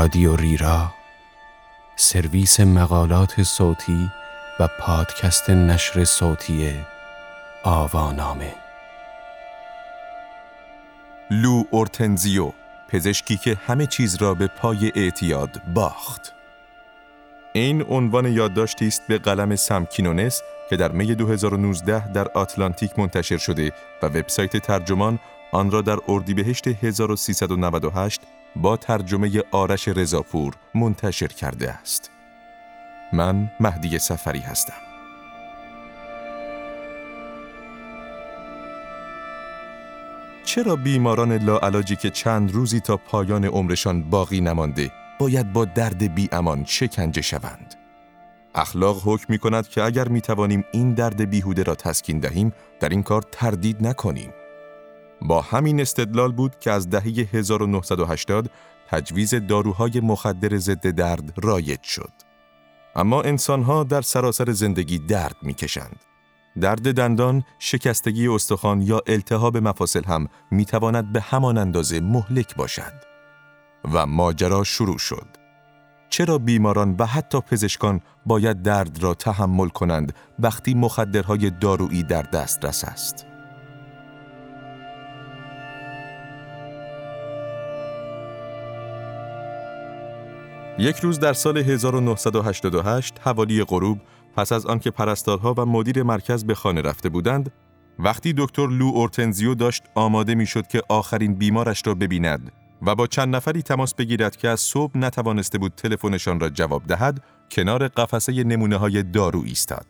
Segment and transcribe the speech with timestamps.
[0.00, 0.94] رادیو ریرا
[1.96, 4.10] سرویس مقالات صوتی
[4.60, 6.74] و پادکست نشر صوتی
[7.64, 8.54] آوانامه.
[11.30, 12.52] لو اورتنزیو
[12.88, 16.32] پزشکی که همه چیز را به پای اعتیاد باخت.
[17.52, 23.72] این عنوان یادداشتی است به قلم سمکینونس که در می 2019 در آتلانتیک منتشر شده
[24.02, 25.18] و وبسایت ترجمان
[25.52, 28.20] آن را در اردیبهشت 1398
[28.56, 32.10] با ترجمه آرش رضاپور منتشر کرده است.
[33.12, 34.90] من مهدی سفری هستم.
[40.44, 46.28] چرا بیماران لاعلاجی که چند روزی تا پایان عمرشان باقی نمانده باید با درد بی
[46.32, 47.74] امان شکنجه شوند؟
[48.54, 52.88] اخلاق حکم می کند که اگر می توانیم این درد بیهوده را تسکین دهیم در
[52.88, 54.32] این کار تردید نکنیم.
[55.22, 58.50] با همین استدلال بود که از دهه 1980
[58.90, 62.12] تجویز داروهای مخدر ضد درد رایج شد.
[62.96, 66.00] اما انسانها در سراسر زندگی درد می‌کشند.
[66.60, 72.92] درد دندان، شکستگی استخوان یا التهاب مفاصل هم می‌تواند به همان اندازه مهلک باشد.
[73.92, 75.26] و ماجرا شروع شد.
[76.10, 82.84] چرا بیماران و حتی پزشکان باید درد را تحمل کنند وقتی مخدرهای دارویی در دسترس
[82.84, 83.29] است؟
[90.80, 93.98] یک روز در سال 1988 حوالی غروب
[94.36, 97.52] پس از آنکه پرستارها و مدیر مرکز به خانه رفته بودند
[97.98, 103.36] وقتی دکتر لو اورتنزیو داشت آماده می‌شد که آخرین بیمارش را ببیند و با چند
[103.36, 108.76] نفری تماس بگیرد که از صبح نتوانسته بود تلفنشان را جواب دهد کنار قفسه نمونه
[108.76, 109.86] های دارو ایستاد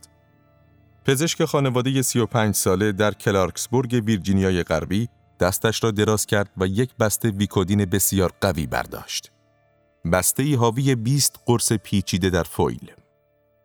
[1.04, 5.08] پزشک خانواده 35 ساله در کلارکسبورگ ویرجینیای غربی
[5.40, 9.32] دستش را دراز کرد و یک بسته ویکودین بسیار قوی برداشت.
[10.12, 12.92] بسته حاوی 20 قرص پیچیده در فویل.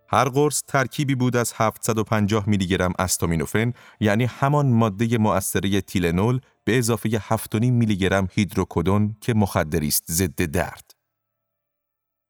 [0.07, 6.77] هر قرص ترکیبی بود از 750 میلی گرم استامینوفن یعنی همان ماده مؤثره تیلنول به
[6.77, 10.91] اضافه 7.5 میلی گرم هیدروکودون که مخدری است ضد درد.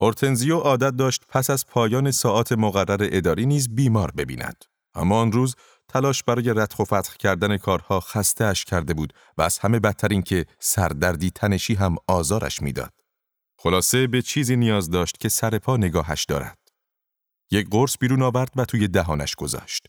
[0.01, 4.65] اورتنزیو عادت داشت پس از پایان ساعات مقرر اداری نیز بیمار ببیند.
[4.95, 5.55] اما آن روز
[5.87, 10.07] تلاش برای ردخ و فتح کردن کارها خسته اش کرده بود و از همه بدتر
[10.07, 12.93] این که سردردی تنشی هم آزارش می‌داد.
[13.65, 16.57] خلاصه به چیزی نیاز داشت که سر پا نگاهش دارد.
[17.51, 19.87] یک قرص بیرون آورد و توی دهانش گذاشت.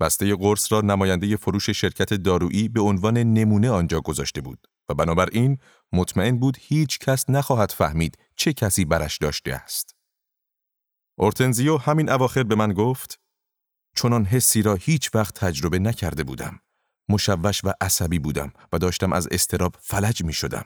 [0.00, 5.58] بسته قرص را نماینده فروش شرکت دارویی به عنوان نمونه آنجا گذاشته بود و بنابراین
[5.92, 9.94] مطمئن بود هیچ کس نخواهد فهمید چه کسی برش داشته است.
[11.18, 13.20] اورتنزیو همین اواخر به من گفت
[13.96, 16.60] چنان حسی را هیچ وقت تجربه نکرده بودم.
[17.08, 20.64] مشوش و عصبی بودم و داشتم از استراب فلج می شدم.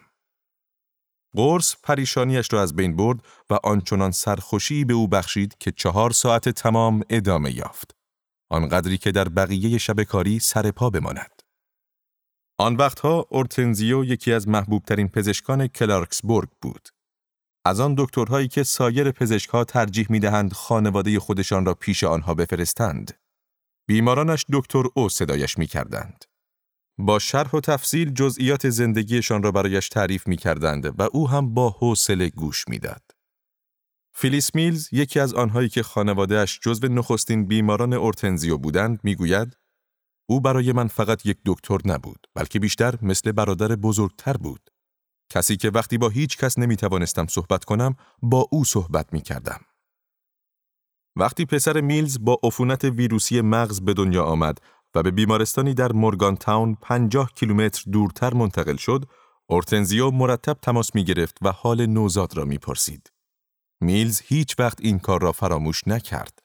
[1.35, 3.19] قرص پریشانیش را از بین برد
[3.51, 7.97] و آنچنان سرخوشی به او بخشید که چهار ساعت تمام ادامه یافت.
[8.51, 11.43] آنقدری که در بقیه شب کاری سر پا بماند.
[12.59, 16.89] آن وقتها اورتنزیو یکی از محبوبترین پزشکان کلارکسبورگ بود.
[17.65, 23.13] از آن دکترهایی که سایر پزشکها ترجیح می دهند خانواده خودشان را پیش آنها بفرستند.
[23.89, 26.25] بیمارانش دکتر او صدایش می کردند.
[26.99, 31.71] با شرح و تفصیل جزئیات زندگیشان را برایش تعریف می کردند و او هم با
[31.71, 33.03] حوصله گوش می‌داد.
[34.17, 39.57] فیلیس میلز یکی از آنهایی که خانوادهش جزو نخستین بیماران اورتنزیو بودند می‌گوید
[40.29, 44.71] او برای من فقط یک دکتر نبود بلکه بیشتر مثل برادر بزرگتر بود
[45.31, 49.61] کسی که وقتی با هیچ کس نمی توانستم صحبت کنم با او صحبت می کردم.
[51.17, 54.59] وقتی پسر میلز با عفونت ویروسی مغز به دنیا آمد
[54.95, 59.05] و به بیمارستانی در مورگان تاون 50 کیلومتر دورتر منتقل شد،
[59.47, 63.13] اورتنزیو مرتب تماس می گرفت و حال نوزاد را می پرسید.
[63.81, 66.39] میلز هیچ وقت این کار را فراموش نکرد.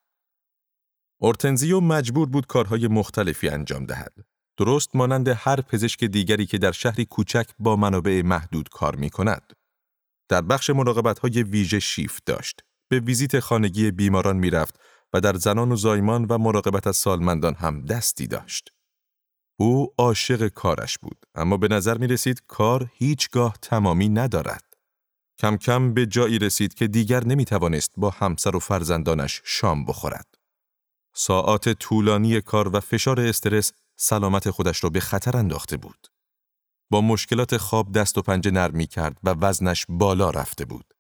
[1.22, 4.14] اورتنزیو مجبور بود کارهای مختلفی انجام دهد.
[4.58, 9.54] درست مانند هر پزشک دیگری که در شهری کوچک با منابع محدود کار می کند.
[10.30, 12.62] در بخش مراقبت های ویژه شیفت داشت.
[12.90, 14.80] به ویزیت خانگی بیماران می رفت
[15.14, 18.70] و در زنان و زایمان و مراقبت از سالمندان هم دستی داشت.
[19.60, 24.64] او عاشق کارش بود اما به نظر می رسید کار هیچگاه تمامی ندارد.
[25.40, 30.36] کم کم به جایی رسید که دیگر نمی توانست با همسر و فرزندانش شام بخورد.
[31.14, 36.08] ساعات طولانی کار و فشار استرس سلامت خودش را به خطر انداخته بود.
[36.92, 40.94] با مشکلات خواب دست و پنجه نرم کرد و وزنش بالا رفته بود.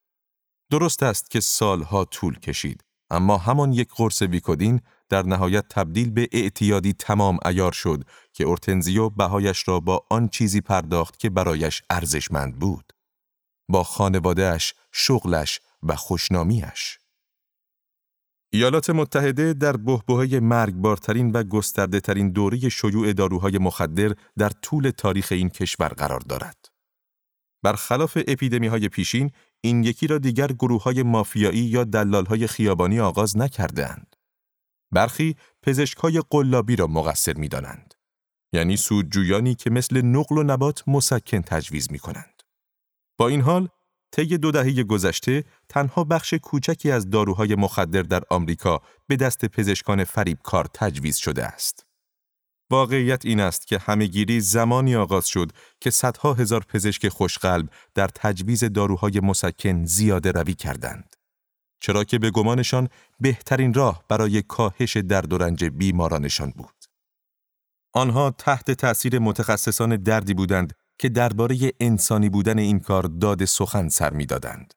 [0.71, 6.29] درست است که سالها طول کشید اما همان یک قرص ویکودین در نهایت تبدیل به
[6.31, 8.03] اعتیادی تمام ایار شد
[8.33, 12.94] که اورتنزیو بهایش را با آن چیزی پرداخت که برایش ارزشمند بود.
[13.69, 17.00] با خانوادهش، شغلش و خوشنامیش.
[18.53, 25.31] ایالات متحده در بهبهه مرگبارترین و گسترده ترین دوره شیوع داروهای مخدر در طول تاریخ
[25.31, 26.65] این کشور قرار دارد.
[27.63, 33.00] برخلاف اپیدمی های پیشین، این یکی را دیگر گروه های مافیایی یا دلال های خیابانی
[33.00, 34.15] آغاز نکردهاند.
[34.91, 37.94] برخی پزشک های قلابی را مقصر می دانند.
[38.53, 42.44] یعنی سودجویانی که مثل نقل و نبات مسکن تجویز می کنند.
[43.17, 43.69] با این حال،
[44.11, 50.03] طی دو دهه گذشته تنها بخش کوچکی از داروهای مخدر در آمریکا به دست پزشکان
[50.03, 51.88] فریبکار تجویز شده است.
[52.71, 55.51] واقعیت این است که همهگیری زمانی آغاز شد
[55.81, 61.16] که صدها هزار پزشک خوشقلب در تجویز داروهای مسکن زیاده روی کردند.
[61.81, 62.89] چرا که به گمانشان
[63.19, 66.86] بهترین راه برای کاهش درد و رنج بیمارانشان بود.
[67.94, 74.13] آنها تحت تأثیر متخصصان دردی بودند که درباره انسانی بودن این کار داد سخن سر
[74.13, 74.74] می‌دادند.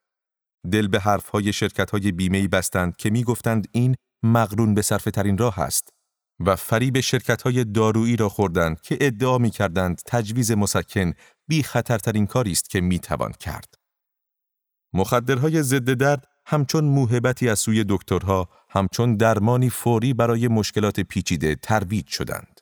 [0.73, 5.89] دل به حرفهای شرکتهای بیمهی بستند که می‌گفتند این مقرون به صرف ترین راه است
[6.40, 11.12] و فریب شرکتهای دارویی را خوردند که ادعا می کردند تجویز مسکن
[11.49, 13.75] بی خطرترین کاری است که می توان کرد.
[14.93, 22.08] مخدرهای ضد درد همچون موهبتی از سوی دکترها همچون درمانی فوری برای مشکلات پیچیده ترویج
[22.08, 22.61] شدند.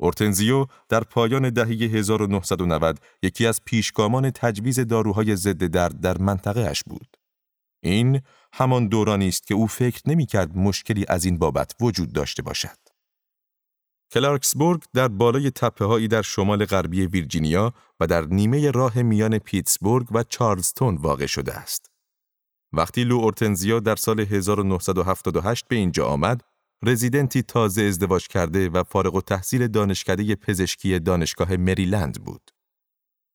[0.00, 6.82] اورتنزیو در پایان دهه 1990 یکی از پیشگامان تجویز داروهای ضد درد در منطقه اش
[6.82, 7.16] بود.
[7.82, 8.20] این
[8.52, 12.78] همان دورانی است که او فکر نمی کرد مشکلی از این بابت وجود داشته باشد.
[14.12, 20.22] کلارکسبورگ در بالای تپه در شمال غربی ویرجینیا و در نیمه راه میان پیتسبورگ و
[20.22, 21.90] چارلزتون واقع شده است.
[22.72, 26.40] وقتی لو اورتنزیا در سال 1978 به اینجا آمد،
[26.82, 32.50] رزیدنتی تازه ازدواج کرده و فارغ و تحصیل دانشکده پزشکی دانشگاه مریلند بود.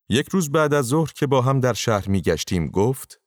[0.10, 3.21] یک روز بعد از ظهر که با هم در شهر می گشتیم گفت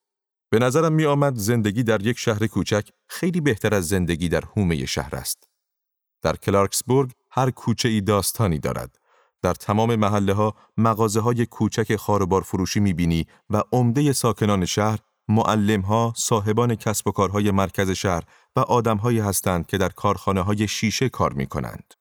[0.54, 4.86] به نظرم می آمد زندگی در یک شهر کوچک خیلی بهتر از زندگی در حومه
[4.86, 5.48] شهر است.
[6.22, 8.98] در کلارکسبورگ هر کوچه ای داستانی دارد.
[9.42, 14.98] در تمام محله ها مغازه های کوچک خاربار فروشی می بینی و عمده ساکنان شهر
[15.84, 18.22] ها، صاحبان کسب و کارهای مرکز شهر
[18.56, 21.94] و آدمهایی هستند که در کارخانه های شیشه کار می کنند.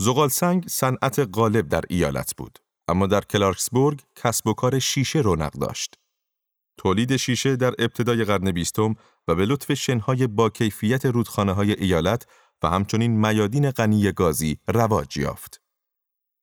[0.00, 2.58] زغال سنگ صنعت غالب در ایالت بود،
[2.88, 5.96] اما در کلارکسبورگ کسب و کار شیشه رونق داشت.
[6.76, 8.94] تولید شیشه در ابتدای قرن بیستم
[9.28, 12.26] و به لطف شنهای با کیفیت رودخانه های ایالت
[12.62, 15.60] و همچنین میادین غنی گازی رواج یافت.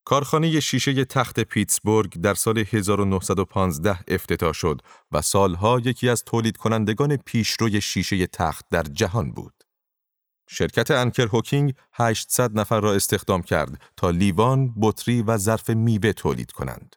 [0.06, 4.81] کارخانه شیشه تخت پیتسبورگ در سال 1915 افتتاح شد
[5.12, 9.53] و سالها یکی از تولید کنندگان پیشروی شیشه تخت در جهان بود.
[10.50, 16.51] شرکت انکر هوکینگ 800 نفر را استخدام کرد تا لیوان، بطری و ظرف میوه تولید
[16.51, 16.95] کنند.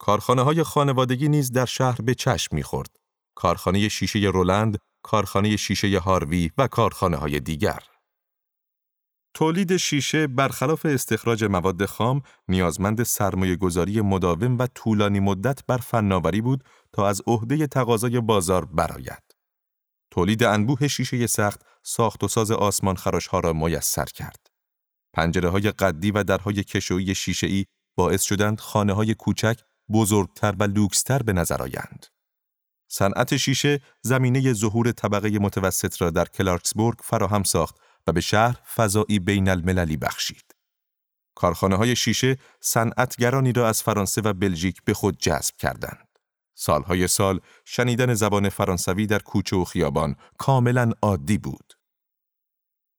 [0.00, 2.96] کارخانه های خانوادگی نیز در شهر به چشم می‌خورد.
[3.34, 7.82] کارخانه شیشه رولند، کارخانه شیشه هاروی و کارخانه های دیگر.
[9.34, 16.40] تولید شیشه برخلاف استخراج مواد خام نیازمند سرمایه گذاری مداوم و طولانی مدت بر فناوری
[16.40, 19.22] بود تا از عهده تقاضای بازار برآید.
[20.10, 22.96] تولید انبوه شیشه سخت ساخت و ساز آسمان
[23.30, 24.46] ها را میسر کرد.
[25.12, 27.64] پنجره های قدی و درهای کشویی شیشه ای
[27.96, 29.60] باعث شدند خانه های کوچک
[29.92, 32.06] بزرگتر و لوکستر به نظر آیند.
[32.88, 39.18] صنعت شیشه زمینه ظهور طبقه متوسط را در کلارکسبورگ فراهم ساخت و به شهر فضایی
[39.18, 40.54] بین المللی بخشید.
[41.34, 46.08] کارخانه های شیشه صنعتگرانی را از فرانسه و بلژیک به خود جذب کردند.
[46.54, 51.72] سالهای سال شنیدن زبان فرانسوی در کوچه و خیابان کاملا عادی بود.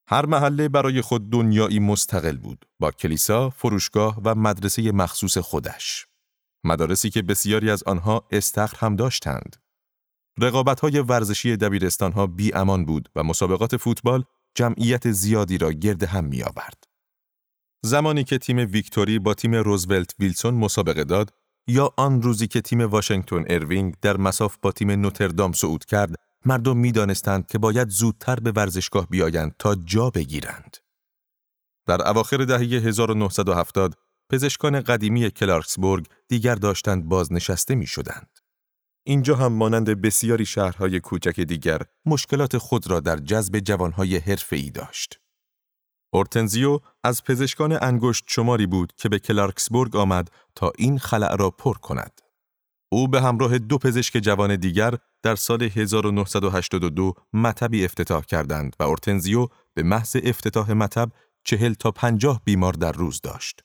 [0.08, 6.11] هر محله برای خود دنیایی مستقل بود با کلیسا، فروشگاه و مدرسه مخصوص خودش.
[6.64, 9.56] مدارسی که بسیاری از آنها استخر هم داشتند.
[10.40, 14.24] رقابت های ورزشی دبیرستان ها بی امان بود و مسابقات فوتبال
[14.56, 16.84] جمعیت زیادی را گرد هم می آورد.
[17.84, 21.34] زمانی که تیم ویکتوری با تیم روزولت ویلسون مسابقه داد
[21.68, 26.16] یا آن روزی که تیم واشنگتن اروینگ در مصاف با تیم نوتردام صعود کرد
[26.46, 30.78] مردم می‌دانستند که باید زودتر به ورزشگاه بیایند تا جا بگیرند.
[31.88, 33.96] در اواخر دهه 1970
[34.32, 38.40] پزشکان قدیمی کلارکسبورگ دیگر داشتند بازنشسته می شدند.
[39.04, 45.20] اینجا هم مانند بسیاری شهرهای کوچک دیگر مشکلات خود را در جذب جوانهای حرفه‌ای داشت.
[46.14, 51.74] اورتنزیو از پزشکان انگشت شماری بود که به کلارکسبورگ آمد تا این خلع را پر
[51.74, 52.22] کند.
[52.92, 59.48] او به همراه دو پزشک جوان دیگر در سال 1982 مطبی افتتاح کردند و اورتنزیو
[59.74, 61.12] به محض افتتاح مطب
[61.44, 63.64] چهل تا پنجاه بیمار در روز داشت.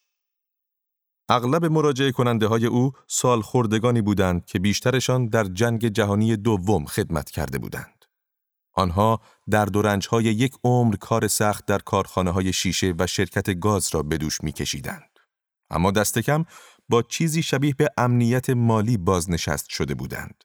[1.29, 7.31] اغلب مراجعه کننده های او سال خوردگانی بودند که بیشترشان در جنگ جهانی دوم خدمت
[7.31, 8.05] کرده بودند.
[8.73, 9.69] آنها در
[10.11, 14.41] های یک عمر کار سخت در کارخانه های شیشه و شرکت گاز را به دوش
[14.41, 15.19] می کشیدند.
[15.71, 16.45] اما دست کم
[16.89, 20.45] با چیزی شبیه به امنیت مالی بازنشست شده بودند.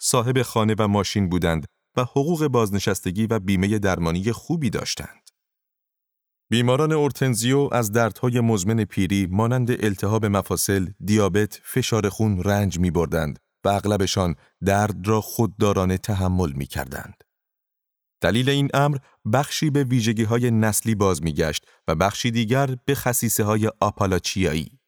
[0.00, 5.25] صاحب خانه و ماشین بودند و حقوق بازنشستگی و بیمه درمانی خوبی داشتند.
[6.50, 13.38] بیماران اورتنزیو از دردهای مزمن پیری مانند التهاب مفاصل، دیابت، فشار خون رنج می بردند
[13.64, 14.34] و اغلبشان
[14.64, 17.24] درد را خوددارانه تحمل می کردند.
[18.20, 18.98] دلیل این امر
[19.32, 24.78] بخشی به ویژگی های نسلی باز می گشت و بخشی دیگر به خصیصه های آپالاچیایی.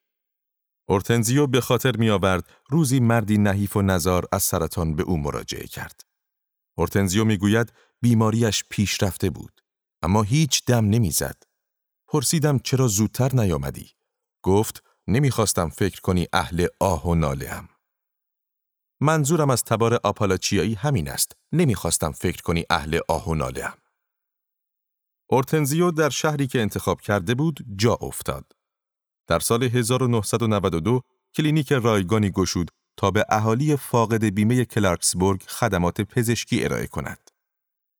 [0.89, 5.67] اورتنزیو به خاطر می آورد روزی مردی نحیف و نزار از سرطان به او مراجعه
[5.67, 6.01] کرد.
[6.77, 9.61] اورتنزیو می گوید بیماریش پیش رفته بود.
[10.03, 11.48] اما هیچ دم نمی زد.
[12.11, 13.91] پرسیدم چرا زودتر نیامدی؟
[14.43, 17.69] گفت نمی‌خواستم فکر کنی اهل آه و ناله‌ام.
[19.01, 21.33] منظورم از تبار آپالاچیایی همین است.
[21.53, 23.79] نمی‌خواستم فکر کنی اهل آه و ناله‌ام.
[25.31, 28.53] اورتنزیو در شهری که انتخاب کرده بود جا افتاد.
[29.27, 31.03] در سال 1992
[31.35, 37.28] کلینیک رایگانی گشود تا به اهالی فاقد بیمه کلارکسبورگ خدمات پزشکی ارائه کند.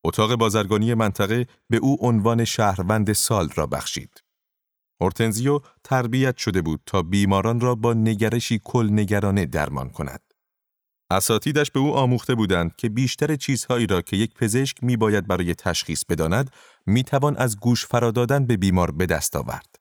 [0.09, 4.23] اتاق بازرگانی منطقه به او عنوان شهروند سال را بخشید.
[5.01, 10.21] اورتنزیو تربیت شده بود تا بیماران را با نگرشی کل نگرانه درمان کند.
[11.11, 15.55] اساتیدش به او آموخته بودند که بیشتر چیزهایی را که یک پزشک می باید برای
[15.55, 16.51] تشخیص بداند
[16.87, 19.77] می توان از گوش فرادادن به بیمار به دست آورد.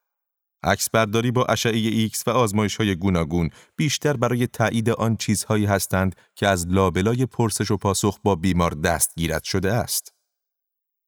[0.63, 6.15] عکس برداری با اشعه ایکس و آزمایش های گوناگون بیشتر برای تایید آن چیزهایی هستند
[6.35, 10.16] که از لابلای پرسش و پاسخ با بیمار دستگیرت شده است.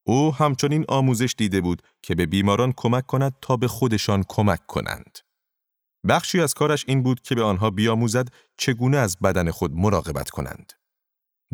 [0.09, 5.19] او همچنین آموزش دیده بود که به بیماران کمک کند تا به خودشان کمک کنند.
[6.07, 10.73] بخشی از کارش این بود که به آنها بیاموزد چگونه از بدن خود مراقبت کنند.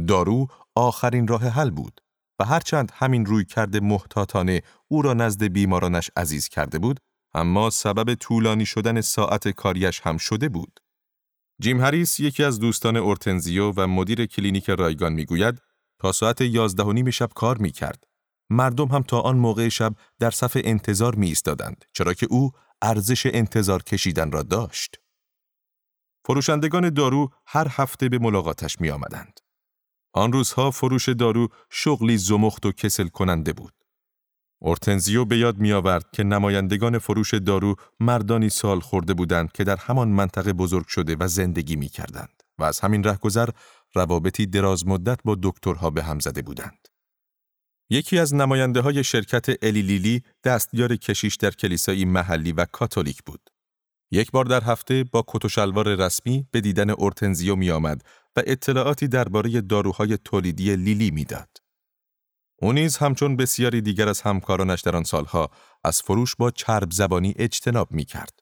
[0.08, 2.02] دارو آخرین راه حل بود
[2.40, 7.00] و هرچند همین رویکرد محتاطانه او را نزد بیمارانش عزیز کرده بود،
[7.34, 10.80] اما سبب طولانی شدن ساعت کاریش هم شده بود.
[11.62, 15.62] جیم هریس یکی از دوستان اورتنزیو و مدیر کلینیک رایگان می‌گوید
[16.00, 18.04] تا ساعت یازده و نیم شب کار می کرد.
[18.50, 23.26] مردم هم تا آن موقع شب در صف انتظار می ایستادند چرا که او ارزش
[23.26, 25.00] انتظار کشیدن را داشت.
[26.26, 29.40] فروشندگان دارو هر هفته به ملاقاتش می آمدند.
[30.14, 33.74] آن روزها فروش دارو شغلی زمخت و کسل کننده بود.
[34.62, 39.76] اورتنزیو به یاد می آورد که نمایندگان فروش دارو مردانی سال خورده بودند که در
[39.76, 43.50] همان منطقه بزرگ شده و زندگی می کردند و از همین رهگذر
[43.94, 46.88] روابطی دراز مدت با دکترها به هم زده بودند.
[47.90, 53.50] یکی از نماینده های شرکت الیلیلی دستیار کشیش در کلیسایی محلی و کاتولیک بود.
[54.12, 58.02] یک بار در هفته با کت و شلوار رسمی به دیدن اورتنزیو می آمد
[58.36, 61.50] و اطلاعاتی درباره داروهای تولیدی لیلی می‌داد.
[62.62, 65.50] او نیز همچون بسیاری دیگر از همکارانش در آن سالها
[65.84, 68.40] از فروش با چرب زبانی اجتناب می کرد.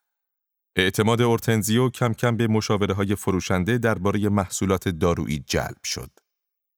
[0.76, 6.10] اعتماد اورتنزیو کم کم به مشاوره های فروشنده درباره محصولات دارویی جلب شد.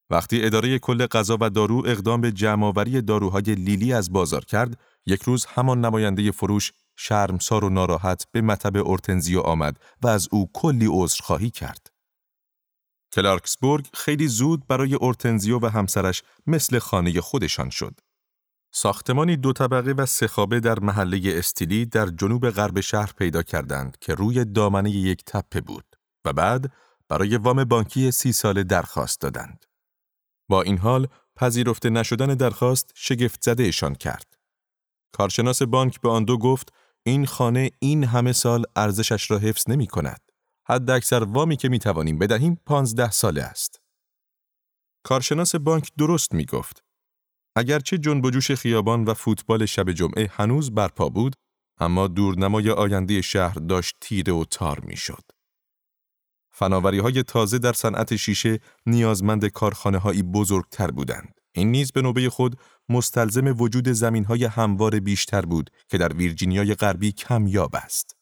[0.09, 5.21] وقتی اداره کل غذا و دارو اقدام به جمعآوری داروهای لیلی از بازار کرد، یک
[5.21, 10.87] روز همان نماینده فروش شرمسار و ناراحت به مطب اورتنزیو آمد و از او کلی
[10.89, 11.87] عذرخواهی کرد.
[13.13, 17.99] کلارکسبورگ خیلی زود برای اورتنزیو و همسرش مثل خانه خودشان شد.
[18.73, 23.97] ساختمانی دو طبقه و سه خوابه در محله استیلی در جنوب غرب شهر پیدا کردند
[24.01, 25.95] که روی دامنه یک تپه بود
[26.25, 26.71] و بعد
[27.09, 29.65] برای وام بانکی سی ساله درخواست دادند.
[30.49, 34.33] با این حال پذیرفته نشدن درخواست شگفت زدهشان کرد.
[35.11, 36.73] کارشناس بانک به آن دو گفت
[37.03, 40.21] این خانه این همه سال ارزشش را حفظ نمی کند.
[40.67, 43.81] حد اکثر وامی که می توانیم بدهیم پانزده ساله است.
[45.03, 46.83] کارشناس بانک درست می گفت.
[47.55, 51.35] اگرچه جنب جوش خیابان و فوتبال شب جمعه هنوز برپا بود،
[51.79, 55.23] اما دورنمای آینده شهر داشت تیره و تار می شد.
[56.57, 61.39] فناوری های تازه در صنعت شیشه نیازمند کارخانه هایی بزرگتر بودند.
[61.55, 62.59] این نیز به نوبه خود
[62.89, 68.15] مستلزم وجود زمین های هموار بیشتر بود که در ویرجینیای غربی کمیاب است.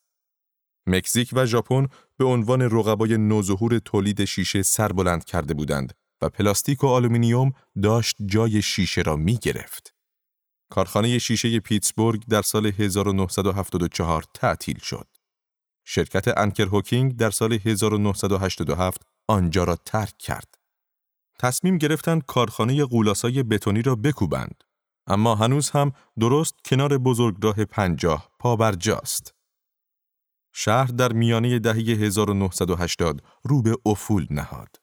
[0.88, 1.88] مکزیک و ژاپن
[2.18, 7.52] به عنوان رقبای نوظهور تولید شیشه سربلند کرده بودند و پلاستیک و آلومینیوم
[7.84, 9.94] داشت جای شیشه را می گرفت.
[10.72, 15.08] کارخانه شیشه پیتسبورگ در سال 1974 تعطیل شد.
[15.86, 20.56] شرکت انکر هوکینگ در سال 1987 آنجا را ترک کرد.
[21.40, 24.64] تصمیم گرفتند کارخانه غول‌آسای بتونی را بکوبند.
[25.08, 29.34] اما هنوز هم درست کنار بزرگراه پنجاه پابرجاست.
[30.54, 34.76] شهر در میانه دهه 1980 رو به افول نهاد.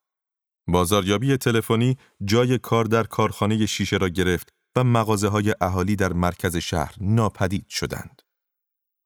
[0.67, 6.57] بازاریابی تلفنی جای کار در کارخانه شیشه را گرفت و مغازه های اهالی در مرکز
[6.57, 8.23] شهر ناپدید شدند.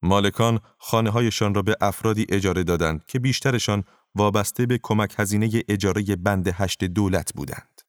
[0.04, 3.84] مالکان خانه هایشان را به افرادی اجاره دادند که بیشترشان
[4.14, 7.80] وابسته به کمک هزینه اجاره بند هشت دولت بودند.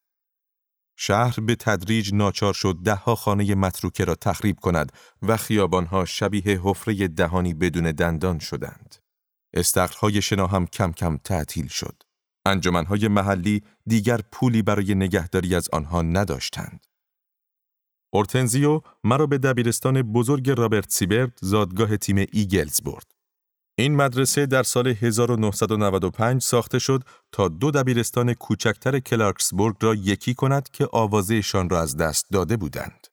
[0.98, 4.92] شهر به تدریج ناچار شد دهها خانه متروکه را تخریب کند
[5.22, 8.96] و خیابانها شبیه حفره دهانی بدون دندان شدند.
[9.54, 12.04] استخرهای شنا هم کم کم تعطیل شد.
[12.46, 16.86] انجمنهای محلی دیگر پولی برای نگهداری از آنها نداشتند.
[18.16, 23.12] اورتنزیو مرا به دبیرستان بزرگ رابرت سی برد زادگاه تیم ایگلز برد.
[23.78, 30.70] این مدرسه در سال 1995 ساخته شد تا دو دبیرستان کوچکتر کلارکسبورگ را یکی کند
[30.70, 33.08] که آوازهشان را از دست داده بودند.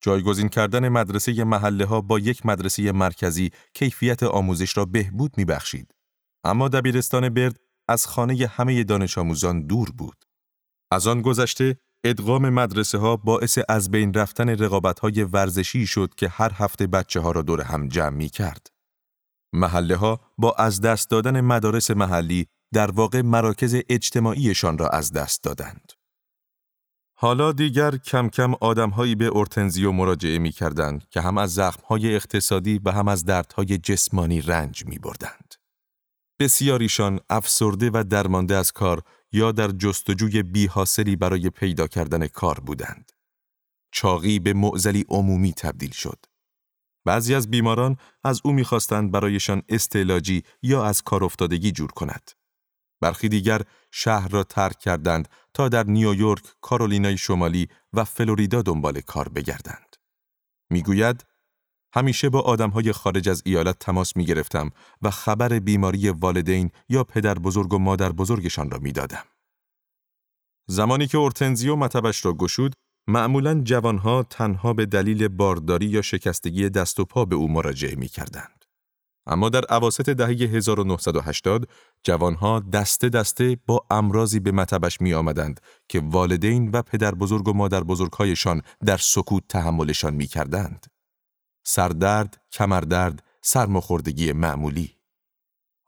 [0.00, 5.94] جایگزین کردن مدرسه محله ها با یک مدرسه مرکزی کیفیت آموزش را بهبود می بخشید.
[6.44, 10.24] اما دبیرستان برد از خانه همه دانش آموزان دور بود.
[10.90, 16.28] از آن گذشته ادغام مدرسه ها باعث از بین رفتن رقابت های ورزشی شد که
[16.28, 18.66] هر هفته بچه ها را دور هم جمع می کرد.
[19.52, 25.44] محله ها با از دست دادن مدارس محلی در واقع مراکز اجتماعیشان را از دست
[25.44, 25.92] دادند.
[27.16, 32.80] حالا دیگر کم کم آدمهایی به ارتنزیو مراجعه می کردند که هم از زخمهای اقتصادی
[32.84, 35.54] و هم از دردهای جسمانی رنج می بردند.
[36.40, 39.02] بسیاریشان افسرده و درمانده از کار
[39.34, 43.12] یا در جستجوی بیحاصلی برای پیدا کردن کار بودند.
[43.92, 46.26] چاقی به معزلی عمومی تبدیل شد.
[47.04, 52.30] بعضی از بیماران از او می‌خواستند برایشان استعلاجی یا از کار افتادگی جور کند.
[53.00, 59.28] برخی دیگر شهر را ترک کردند تا در نیویورک، کارولینای شمالی و فلوریدا دنبال کار
[59.28, 59.96] بگردند.
[60.70, 61.24] می‌گوید
[61.94, 64.70] همیشه با آدمهای خارج از ایالت تماس می گرفتم
[65.02, 69.24] و خبر بیماری والدین یا پدر بزرگ و مادر بزرگشان را می دادم.
[70.66, 72.72] زمانی که اورتنزیو مطبش را گشود،
[73.08, 78.08] معمولا جوانها تنها به دلیل بارداری یا شکستگی دست و پا به او مراجعه می
[78.08, 78.64] کردند.
[79.26, 81.68] اما در عواست دهه 1980
[82.02, 87.52] جوانها دسته دسته با امراضی به مطبش می آمدند که والدین و پدر بزرگ و
[87.52, 90.93] مادر بزرگهایشان در سکوت تحملشان می کردند.
[91.64, 94.96] سردرد، کمردرد، سرماخوردگی معمولی.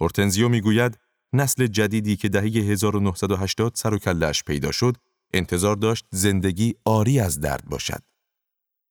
[0.00, 0.98] هورتنزیو می‌گوید
[1.32, 4.96] نسل جدیدی که دهه 1980 سر و کلش پیدا شد
[5.32, 8.02] انتظار داشت زندگی آری از درد باشد.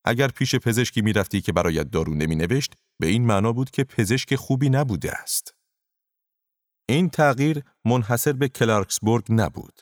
[0.05, 4.35] اگر پیش پزشکی می‌رفتی که برایت دارو نمی نوشت، به این معنا بود که پزشک
[4.35, 5.55] خوبی نبوده است.
[6.89, 9.81] این تغییر منحصر به کلارکسبورگ نبود.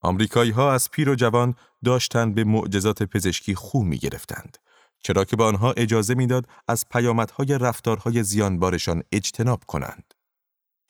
[0.00, 4.58] آمریکایی ها از پیر و جوان داشتند به معجزات پزشکی خو می گرفتند.
[5.04, 10.14] چرا که به آنها اجازه می‌داد از پیامدهای رفتارهای زیانبارشان اجتناب کنند.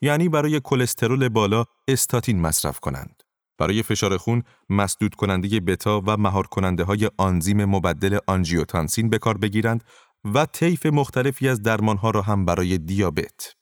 [0.03, 3.22] یعنی برای کلسترول بالا استاتین مصرف کنند.
[3.59, 9.38] برای فشار خون مسدود کننده بتا و مهار کننده های آنزیم مبدل آنژیوتانسین به کار
[9.38, 9.85] بگیرند
[10.35, 13.55] و طیف مختلفی از درمانها را هم برای دیابت.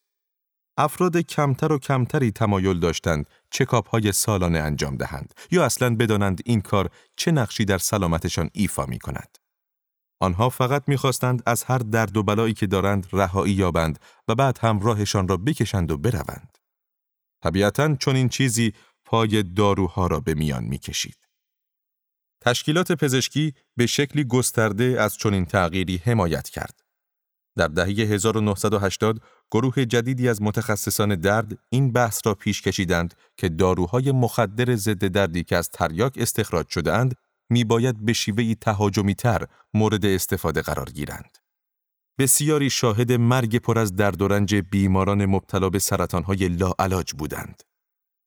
[0.76, 6.60] افراد کمتر و کمتری تمایل داشتند چکاپ های سالانه انجام دهند یا اصلا بدانند این
[6.60, 9.41] کار چه نقشی در سلامتشان ایفا می کند.
[10.22, 14.80] آنها فقط می‌خواستند از هر درد و بلایی که دارند رهایی یابند و بعد هم
[14.80, 16.58] راهشان را بکشند و بروند.
[17.44, 18.72] طبیعتا چون این چیزی
[19.04, 21.28] پای داروها را به میان می‌کشید.
[22.40, 26.80] تشکیلات پزشکی به شکلی گسترده از چنین تغییری حمایت کرد.
[27.56, 34.12] در دهه 1980 گروه جدیدی از متخصصان درد این بحث را پیش کشیدند که داروهای
[34.12, 37.14] مخدر ضد دردی که از تریاک استخراج شدهاند
[37.50, 41.38] می باید به شیوهی تهاجمی تر مورد استفاده قرار گیرند.
[42.18, 47.62] بسیاری شاهد مرگ پر از درد و رنج بیماران مبتلا به سرطانهای لاعلاج بودند.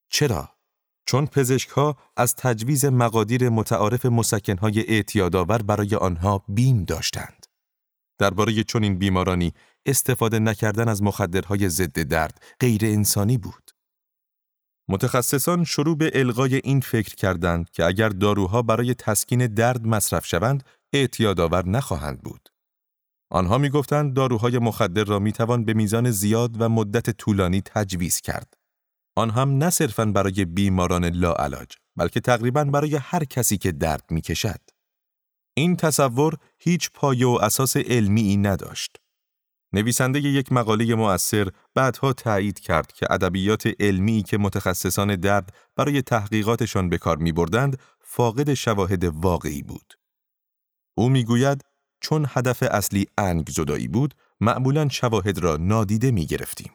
[0.10, 0.50] چرا؟
[1.06, 7.46] چون پزشک ها از تجویز مقادیر متعارف مسکنهای اعتیادآور برای آنها بیم داشتند.
[8.18, 9.54] درباره چنین بیمارانی
[9.86, 13.65] استفاده نکردن از مخدرهای ضد درد غیر انسانی بود.
[14.90, 20.64] متخصصان شروع به الغای این فکر کردند که اگر داروها برای تسکین درد مصرف شوند،
[20.94, 22.50] اعتیادآور نخواهند بود.
[23.32, 28.54] آنها می‌گفتند داروهای مخدر را می‌توان به میزان زیاد و مدت طولانی تجویز کرد.
[29.18, 34.62] آن هم نه صرفاً برای بیماران لاعلاج، بلکه تقریباً برای هر کسی که درد می‌کشد.
[35.58, 38.98] این تصور هیچ پایه و اساس علمی نداشت.
[39.76, 46.90] نویسنده یک مقاله مؤثر بعدها تایید کرد که ادبیات علمی که متخصصان درد برای تحقیقاتشان
[46.90, 49.94] به کار می‌بردند فاقد شواهد واقعی بود.
[50.98, 51.62] او می‌گوید
[52.02, 56.72] چون هدف اصلی انگ زدایی بود، معمولا شواهد را نادیده می گرفتیم.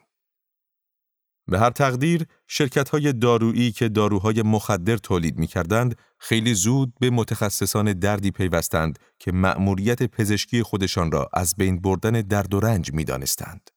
[1.47, 7.09] به هر تقدیر شرکت های دارویی که داروهای مخدر تولید می کردند خیلی زود به
[7.09, 13.03] متخصصان دردی پیوستند که مأموریت پزشکی خودشان را از بین بردن درد و رنج می
[13.03, 13.69] دانستند.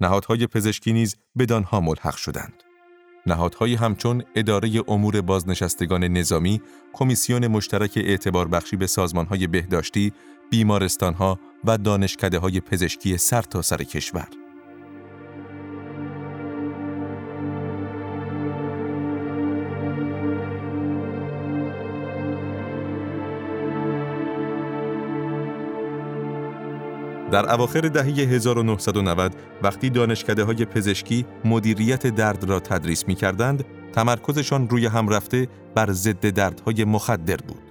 [0.00, 2.62] نهادهای پزشکی نیز بدانها ملحق شدند.
[3.26, 10.12] نهادهایی همچون اداره امور بازنشستگان نظامی، کمیسیون مشترک اعتبار بخشی به سازمانهای بهداشتی،
[10.50, 14.49] بیمارستانها و دانشکده های پزشکی سرتاسر سر کشور.
[27.32, 34.68] در اواخر دهه 1990 وقتی دانشکده های پزشکی مدیریت درد را تدریس می کردند، تمرکزشان
[34.68, 37.62] روی هم رفته بر ضد دردهای مخدر بود.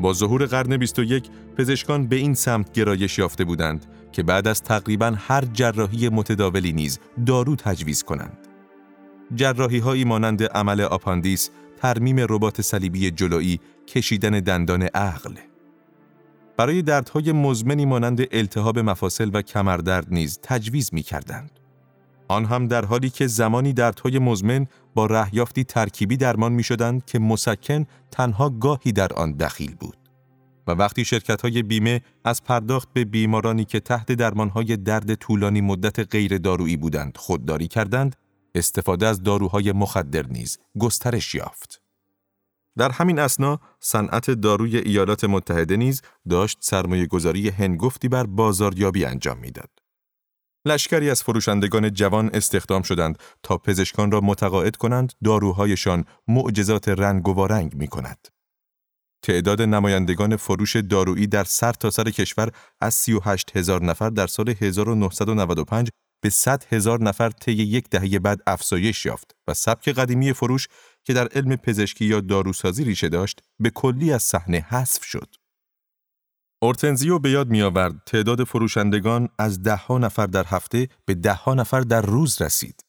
[0.00, 5.14] با ظهور قرن 21 پزشکان به این سمت گرایش یافته بودند که بعد از تقریبا
[5.16, 8.38] هر جراحی متداولی نیز دارو تجویز کنند.
[9.34, 11.50] جراحی هایی مانند عمل آپاندیس،
[11.82, 15.32] ترمیم رباط صلیبی جلویی، کشیدن دندان عقل.
[16.58, 21.50] برای دردهای مزمنی مانند التهاب مفاصل و کمردرد نیز تجویز می کردند.
[22.28, 27.18] آن هم در حالی که زمانی دردهای مزمن با رهیافتی ترکیبی درمان می شدند که
[27.18, 29.96] مسکن تنها گاهی در آن دخیل بود.
[30.66, 36.12] و وقتی شرکت های بیمه از پرداخت به بیمارانی که تحت درمانهای درد طولانی مدت
[36.12, 38.16] غیر دارویی بودند خودداری کردند،
[38.54, 41.87] استفاده از داروهای مخدر نیز گسترش یافت.
[42.78, 49.38] در همین اسنا صنعت داروی ایالات متحده نیز داشت سرمایه گذاری هنگفتی بر بازاریابی انجام
[49.38, 49.70] می‌داد.
[50.64, 57.46] لشکری از فروشندگان جوان استخدام شدند تا پزشکان را متقاعد کنند داروهایشان معجزات رنگ و
[57.46, 58.28] رنگ می کند.
[59.22, 64.54] تعداد نمایندگان فروش دارویی در سر تا سر کشور از 38 هزار نفر در سال
[64.60, 65.88] 1995
[66.20, 70.68] به 100 هزار نفر طی یک دهه بعد افزایش یافت و سبک قدیمی فروش
[71.08, 75.34] که در علم پزشکی یا داروسازی ریشه داشت به کلی از صحنه حذف شد.
[76.62, 81.80] اورتنزیو به یاد می آورد تعداد فروشندگان از دهها نفر در هفته به دهها نفر
[81.80, 82.84] در روز رسید.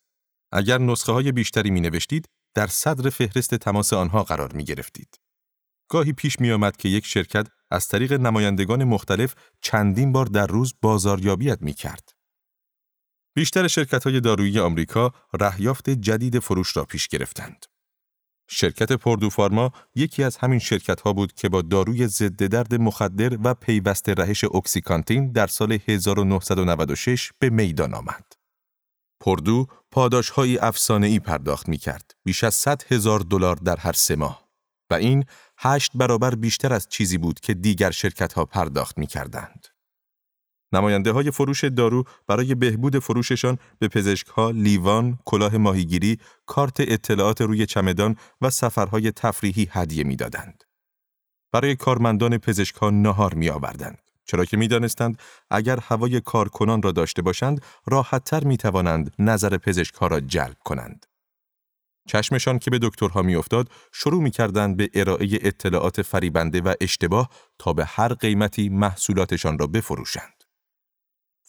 [0.51, 5.19] اگر نسخه های بیشتری می نوشتید، در صدر فهرست تماس آنها قرار می گرفتید.
[5.89, 10.73] گاهی پیش می آمد که یک شرکت از طریق نمایندگان مختلف چندین بار در روز
[10.81, 12.09] بازاریابیت می کرد.
[13.35, 17.65] بیشتر شرکت های دارویی آمریکا رهیافت جدید فروش را پیش گرفتند.
[18.51, 23.37] شرکت پردو فارما یکی از همین شرکت ها بود که با داروی ضد درد مخدر
[23.43, 28.25] و پیوسته رهش اکسیکانتین در سال 1996 به میدان آمد.
[29.19, 33.93] پردو پاداش های افسانه ای پرداخت می کرد، بیش از 100 هزار دلار در هر
[33.93, 34.49] سه ماه
[34.89, 35.25] و این
[35.57, 39.67] هشت برابر بیشتر از چیزی بود که دیگر شرکت ها پرداخت می کردند.
[40.73, 47.41] نماینده های فروش دارو برای بهبود فروششان به پزشک ها لیوان، کلاه ماهیگیری، کارت اطلاعات
[47.41, 50.63] روی چمدان و سفرهای تفریحی هدیه می‌دادند.
[51.51, 53.99] برای کارمندان پزشک ها نهار می آوردند.
[54.25, 59.95] چرا که می دانستند اگر هوای کارکنان را داشته باشند راحتتر می توانند نظر پزشک
[59.95, 61.05] ها را جلب کنند.
[62.07, 67.29] چشمشان که به دکترها میافتاد شروع می‌کردند به ارائه اطلاعات فریبنده و اشتباه
[67.59, 70.38] تا به هر قیمتی محصولاتشان را بفروشند.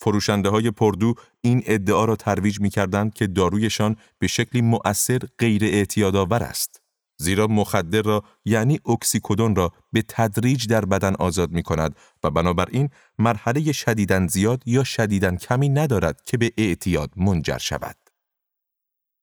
[0.00, 5.64] فروشنده های پردو این ادعا را ترویج می کردند که دارویشان به شکلی مؤثر غیر
[5.64, 6.80] اعتیادآور است.
[7.16, 12.88] زیرا مخدر را یعنی اکسیکودون را به تدریج در بدن آزاد می کند و بنابراین
[13.18, 17.96] مرحله شدیدن زیاد یا شدیدن کمی ندارد که به اعتیاد منجر شود.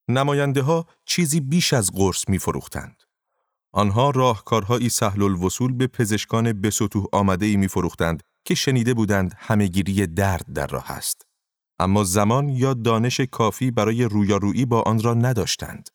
[0.08, 3.04] نماینده ها چیزی بیش از قرص می فروختند.
[3.72, 9.36] آنها راهکارهایی سهل الوصول به پزشکان به سطوح آمده ای می فروختند که شنیده بودند
[9.38, 11.26] همهگیری درد در راه است.
[11.80, 15.90] اما زمان یا دانش کافی برای رویارویی با آن را نداشتند.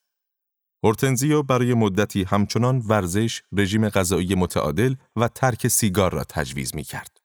[0.84, 7.16] هورتنزیو برای مدتی همچنان ورزش، رژیم غذایی متعادل و ترک سیگار را تجویز می کرد.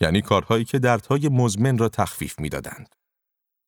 [0.00, 2.94] یعنی کارهایی که دردهای مزمن را تخفیف می دادند.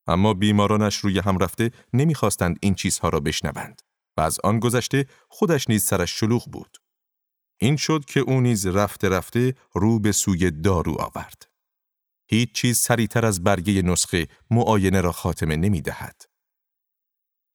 [0.07, 3.83] اما بیمارانش روی هم رفته نمی‌خواستند این چیزها را بشنوند
[4.17, 6.82] و از آن گذشته خودش نیز سرش شلوغ بود.
[7.62, 11.48] این شد که او نیز رفته رفته رو به سوی دارو آورد.
[12.27, 16.22] هیچ چیز سریعتر از برگه نسخه معاینه را خاتمه نمی دهد.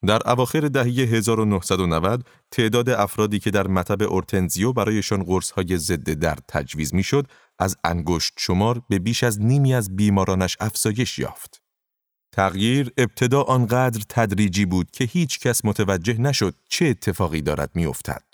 [0.06, 6.94] در اواخر دهه 1990 تعداد افرادی که در مطب اورتنزیو برایشان های ضد درد تجویز
[6.94, 7.28] می‌شد
[7.60, 11.62] از انگشت شمار به بیش از نیمی از بیمارانش افزایش یافت.
[12.32, 18.27] تغییر ابتدا آنقدر تدریجی بود که هیچ کس متوجه نشد چه اتفاقی دارد میافتد.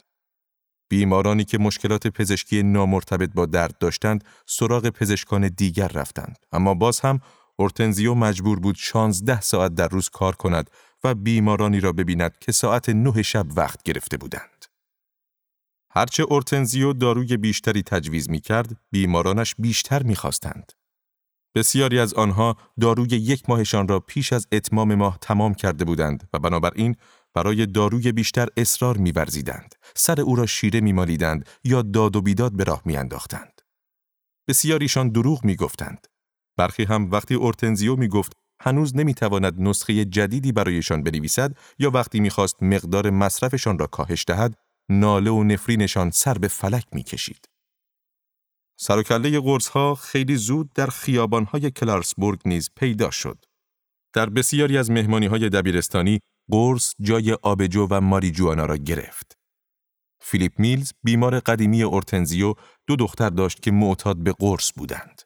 [0.90, 7.20] بیمارانی که مشکلات پزشکی نامرتبط با درد داشتند سراغ پزشکان دیگر رفتند اما باز هم
[7.56, 10.70] اورتنزیو مجبور بود 16 ساعت در روز کار کند
[11.04, 14.66] و بیمارانی را ببیند که ساعت نه شب وقت گرفته بودند.
[15.90, 20.72] هرچه اورتنزیو داروی بیشتری تجویز می کرد، بیمارانش بیشتر می خواستند.
[21.56, 26.40] بسیاری از آنها داروی یک ماهشان را پیش از اتمام ماه تمام کرده بودند و
[26.40, 26.96] بنابراین
[27.34, 29.76] برای داروی بیشتر اصرار می‌ورزیدند.
[29.96, 33.62] سر او را شیره می‌مالیدند یا داد و بیداد به راه می‌انداختند.
[34.48, 36.08] بسیاریشان دروغ می‌گفتند.
[36.58, 43.10] برخی هم وقتی اورتنزیو می‌گفت هنوز نمی‌تواند نسخه جدیدی برایشان بنویسد یا وقتی می‌خواست مقدار
[43.10, 44.56] مصرفشان را کاهش دهد،
[44.90, 47.50] ناله و نفرینشان سر به فلک می‌کشید.
[48.80, 49.70] سر و کله قرص
[50.02, 53.46] خیلی زود در خیابان های کلارسبورگ نیز پیدا شد.
[54.14, 56.20] در بسیاری از مهمانی های دبیرستانی
[56.52, 59.38] قرص جای آبجو و ماریجوانا را گرفت.
[60.22, 62.54] فیلیپ میلز بیمار قدیمی اورتنزیو
[62.88, 65.22] دو دختر داشت که معتاد به قرص بودند.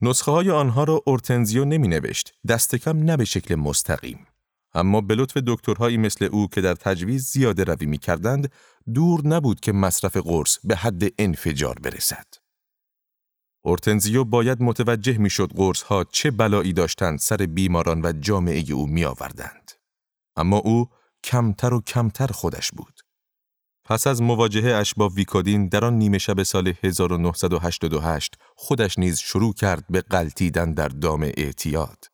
[0.00, 4.26] نسخه های آنها را اورتنزیو نمی نوشت، دست کم نه به شکل مستقیم.
[4.74, 8.52] اما به لطف دکترهایی مثل او که در تجویز زیاده روی می کردند،
[8.94, 12.26] دور نبود که مصرف قرص به حد انفجار برسد.
[13.64, 19.04] اورتنزیو باید متوجه می‌شد قرص ها چه بلایی داشتند سر بیماران و جامعه او می
[19.04, 19.72] آوردند.
[20.36, 20.86] اما او
[21.24, 23.00] کمتر و کمتر خودش بود.
[23.84, 29.54] پس از مواجهه اش با ویکودین در آن نیمه شب سال 1988 خودش نیز شروع
[29.54, 32.04] کرد به قلتیدن در دام اعتیاد.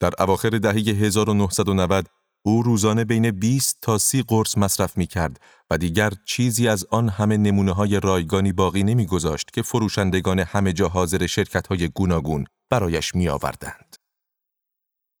[0.00, 2.08] در اواخر دهه 1990
[2.42, 7.08] او روزانه بین 20 تا 30 قرص مصرف می کرد و دیگر چیزی از آن
[7.08, 12.44] همه نمونه های رایگانی باقی نمی گذاشت که فروشندگان همه جا حاضر شرکت های گوناگون
[12.70, 13.85] برایش می آوردند.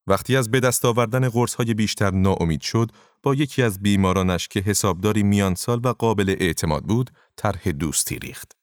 [0.06, 2.92] وقتی از به دست آوردن قرص های بیشتر ناامید شد،
[3.22, 8.56] با یکی از بیمارانش که حسابداری میان سال و قابل اعتماد بود، طرح دوستی ریخت.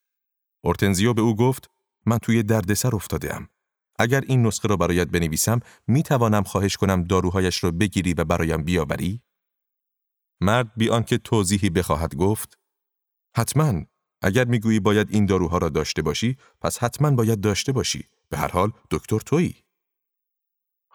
[0.63, 1.69] اورتنزیو به او گفت:
[2.05, 3.49] من توی دردسر افتادم.
[3.99, 8.63] اگر این نسخه را برایت بنویسم، می توانم خواهش کنم داروهایش را بگیری و برایم
[8.63, 9.21] بیاوری؟
[10.41, 12.57] مرد بی آنکه توضیحی بخواهد گفت:
[13.35, 13.81] حتما
[14.21, 18.03] اگر می‌گویی باید این داروها را داشته باشی، پس حتما باید داشته باشی.
[18.29, 19.62] به هر حال دکتر تویی.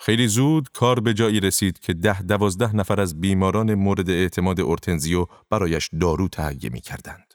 [0.00, 5.26] خیلی زود کار به جایی رسید که ده دوازده نفر از بیماران مورد اعتماد اورتنزیو
[5.50, 7.34] برایش دارو تهیه می کردند.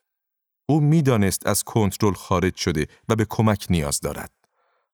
[0.66, 4.32] او می‌دانست از کنترل خارج شده و به کمک نیاز دارد.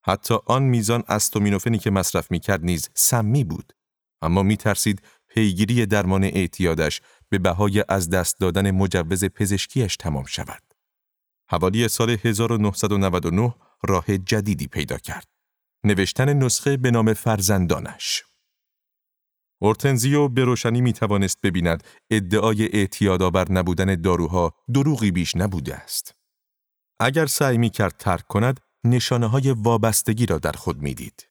[0.03, 3.73] حتی آن میزان استومینوفنی که مصرف می کرد نیز سمی بود.
[4.21, 10.63] اما می ترسید پیگیری درمان اعتیادش به بهای از دست دادن مجوز پزشکیش تمام شود.
[11.49, 13.55] حوالی سال 1999
[13.87, 15.38] راه جدیدی پیدا کرد.
[15.83, 18.23] نوشتن نسخه به نام فرزندانش
[19.61, 26.15] اورتنزیو به روشنی می توانست ببیند ادعای اعتیادآور نبودن داروها دروغی بیش نبوده است.
[26.99, 31.27] اگر سعی می کرد ترک کند، نشانه های وابستگی را در خود می دید.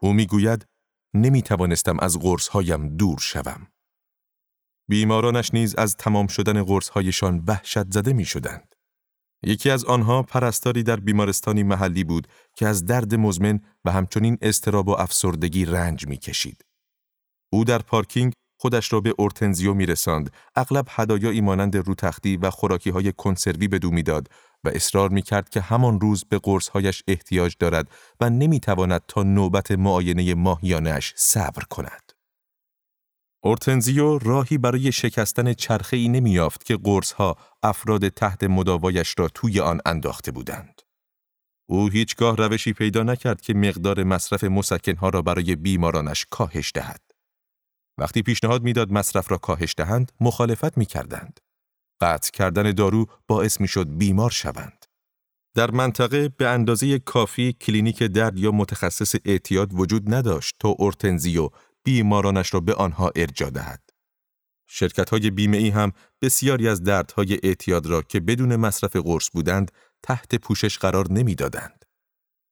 [0.00, 0.66] او می گوید
[1.14, 3.66] نمی توانستم از قرص هایم دور شوم.
[4.88, 8.75] بیمارانش نیز از تمام شدن قرص هایشان وحشت زده می شدند.
[9.42, 14.88] یکی از آنها پرستاری در بیمارستانی محلی بود که از درد مزمن و همچنین استراب
[14.88, 16.64] و افسردگی رنج می کشید.
[17.52, 22.90] او در پارکینگ خودش را به اورتنزیو می رساند، اغلب هدایایی مانند روتختی و خوراکی
[22.90, 24.28] های کنسروی به دو می‌داد
[24.64, 27.88] و اصرار می کرد که همان روز به قرصهایش احتیاج دارد
[28.20, 32.05] و نمی تواند تا نوبت معاینه ماهیانش صبر کند.
[33.46, 36.78] اورتنزیو راهی برای شکستن چرخه ای نمیافت که
[37.16, 40.82] ها افراد تحت مداوایش را توی آن انداخته بودند.
[41.68, 47.00] او هیچگاه روشی پیدا نکرد که مقدار مصرف مسکنها را برای بیمارانش کاهش دهد.
[47.98, 51.40] وقتی پیشنهاد می‌داد مصرف را کاهش دهند، مخالفت می کردند.
[52.00, 54.84] قطع کردن دارو باعث می شد بیمار شوند.
[55.54, 61.50] در منطقه به اندازه کافی کلینیک درد یا متخصص اعتیاد وجود نداشت تا اورتنزیو
[61.86, 63.90] بیمارانش را به آنها ارجاع دهد.
[64.68, 69.70] شرکت های بیمه ای هم بسیاری از درمان‌های اعتیاد را که بدون مصرف قرص بودند
[70.02, 71.84] تحت پوشش قرار نمی‌دادند.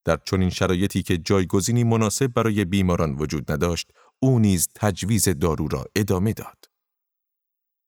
[0.05, 3.91] در چنین شرایطی که جایگزینی مناسب برای بیماران وجود نداشت،
[4.23, 6.65] او نیز تجویز دارو را ادامه داد.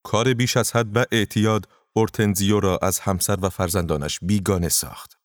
[0.03, 5.19] کار بیش از حد و اعتیاد اورتنزیو را از همسر و فرزندانش بیگانه ساخت.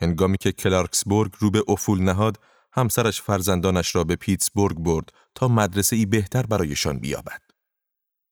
[0.00, 2.38] هنگامی که کلارکسبورگ رو به افول نهاد،
[2.72, 7.42] همسرش فرزندانش را به پیتسبورگ برد تا مدرسه ای بهتر برایشان بیابد.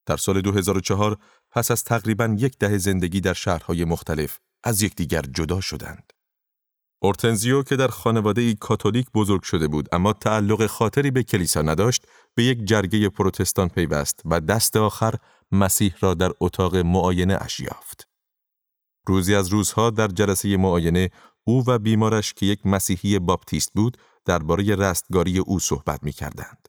[0.06, 1.16] در سال 2004
[1.50, 6.12] پس از تقریبا یک دهه زندگی در شهرهای مختلف از یکدیگر جدا شدند.
[7.02, 12.06] اورتنزیو که در خانواده ای کاتولیک بزرگ شده بود اما تعلق خاطری به کلیسا نداشت
[12.34, 15.14] به یک جرگه پروتستان پیوست و دست آخر
[15.52, 18.08] مسیح را در اتاق معاینه اش یافت.
[19.06, 21.10] روزی از روزها در جلسه معاینه
[21.44, 26.68] او و بیمارش که یک مسیحی باپتیست بود درباره رستگاری او صحبت می کردند.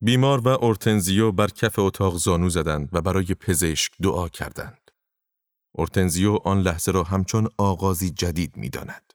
[0.00, 4.90] بیمار و اورتنزیو بر کف اتاق زانو زدند و برای پزشک دعا کردند.
[5.74, 9.12] اورتنزیو آن لحظه را همچون آغازی جدید می داند.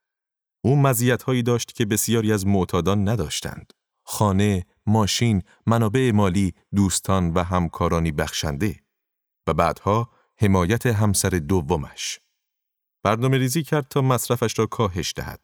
[0.63, 3.73] او مزیت‌هایی داشت که بسیاری از معتادان نداشتند.
[4.05, 8.79] خانه، ماشین، منابع مالی، دوستان و همکارانی بخشنده
[9.47, 12.19] و بعدها حمایت همسر دومش.
[13.03, 15.41] برنامه ریزی کرد تا مصرفش را کاهش دهد.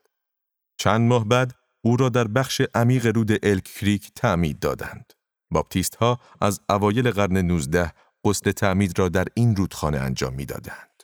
[0.78, 5.13] چند ماه بعد او را در بخش عمیق رود الک کریک تعمید دادند.
[5.52, 11.04] باپتیست ها از اوایل قرن 19 قسل تعمید را در این رودخانه انجام می‌دادند.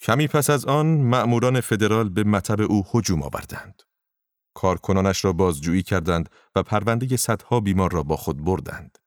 [0.00, 3.82] کمی پس از آن مأموران فدرال به مطب او هجوم آوردند.
[4.54, 8.98] کارکنانش را بازجویی کردند و پرونده صدها بیمار را با خود بردند.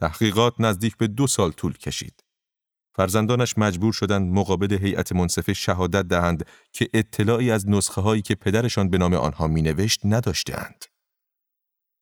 [0.00, 2.23] تحقیقات نزدیک به دو سال طول کشید.
[2.94, 8.90] فرزندانش مجبور شدند مقابل هیئت منصفه شهادت دهند که اطلاعی از نسخه هایی که پدرشان
[8.90, 10.84] به نام آنها می نوشت نداشتند.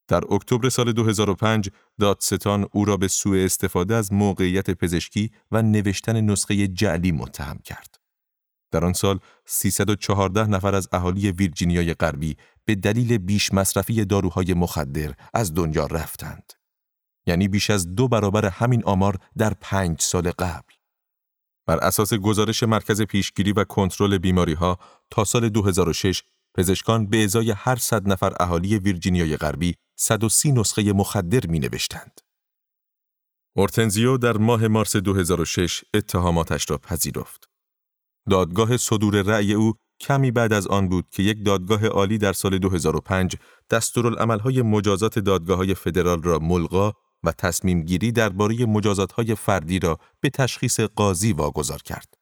[0.08, 6.20] در اکتبر سال 2005 دادستان او را به سوء استفاده از موقعیت پزشکی و نوشتن
[6.20, 7.98] نسخه جعلی متهم کرد.
[8.70, 15.14] در آن سال 314 نفر از اهالی ویرجینیای غربی به دلیل بیش مصرفی داروهای مخدر
[15.34, 16.52] از دنیا رفتند.
[17.26, 20.81] یعنی بیش از دو برابر همین آمار در پنج سال قبل.
[21.66, 24.78] بر اساس گزارش مرکز پیشگیری و کنترل بیماری ها
[25.10, 26.22] تا سال 2006
[26.54, 32.20] پزشکان به ازای هر صد نفر اهالی ویرجینیای غربی 130 نسخه مخدر می نوشتند.
[33.56, 37.48] اورتنزیو در ماه مارس 2006 اتهاماتش را پذیرفت.
[38.30, 42.58] دادگاه صدور رأی او کمی بعد از آن بود که یک دادگاه عالی در سال
[42.58, 43.36] 2005
[43.70, 46.92] دستورالعملهای مجازات دادگاه های فدرال را ملغا
[47.24, 52.14] و تصمیم گیری درباره مجازات های فردی را به تشخیص قاضی واگذار کرد.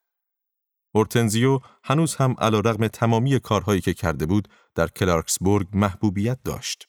[0.94, 6.88] اورتنزیو هنوز هم علیرغم تمامی کارهایی که کرده بود در کلارکسبورگ محبوبیت داشت.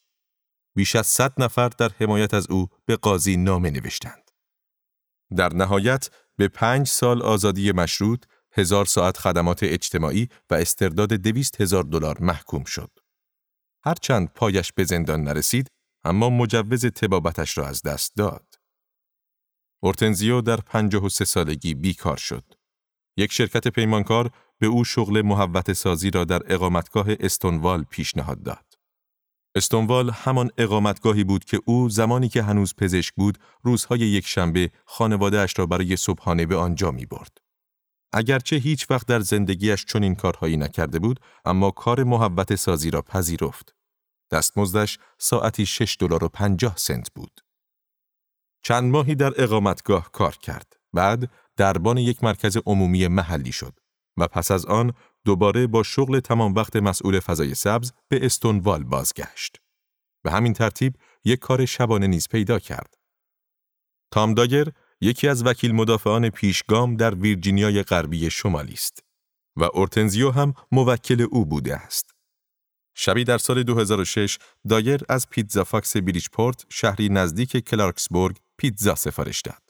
[0.75, 4.31] بیش از صد نفر در حمایت از او به قاضی نامه نوشتند.
[5.35, 11.83] در نهایت به پنج سال آزادی مشروط، هزار ساعت خدمات اجتماعی و استرداد دویست هزار
[11.83, 12.91] دلار محکوم شد.
[13.83, 15.67] هرچند پایش به زندان نرسید،
[16.03, 18.59] اما مجوز تبابتش را از دست داد.
[19.83, 20.59] اورتنزیو در
[21.03, 22.43] و سه سالگی بیکار شد.
[23.17, 28.65] یک شرکت پیمانکار به او شغل محوت سازی را در اقامتگاه استونوال پیشنهاد داد.
[29.55, 35.45] استونوال همان اقامتگاهی بود که او زمانی که هنوز پزشک بود روزهای یک شنبه خانواده
[35.57, 37.37] را برای صبحانه به آنجا می برد.
[38.13, 43.75] اگرچه هیچ وقت در زندگیش چنین کارهایی نکرده بود اما کار محوت سازی را پذیرفت.
[44.31, 47.41] دستمزدش ساعتی 6 دلار و 50 سنت بود.
[48.63, 50.73] چند ماهی در اقامتگاه کار کرد.
[50.93, 53.79] بعد دربان یک مرکز عمومی محلی شد
[54.17, 54.93] و پس از آن
[55.25, 59.57] دوباره با شغل تمام وقت مسئول فضای سبز به استونوال بازگشت.
[60.23, 62.97] به همین ترتیب یک کار شبانه نیز پیدا کرد.
[64.11, 64.65] تام دایر
[65.01, 69.03] یکی از وکیل مدافعان پیشگام در ویرجینیای غربی شمالی است
[69.55, 72.20] و اورتنزیو هم موکل او بوده است.
[72.95, 74.37] شبی در سال 2006
[74.69, 79.61] دایر از پیتزا فاکس بریجپورت شهری نزدیک کلارکسبورگ پیتزا سفارش داد.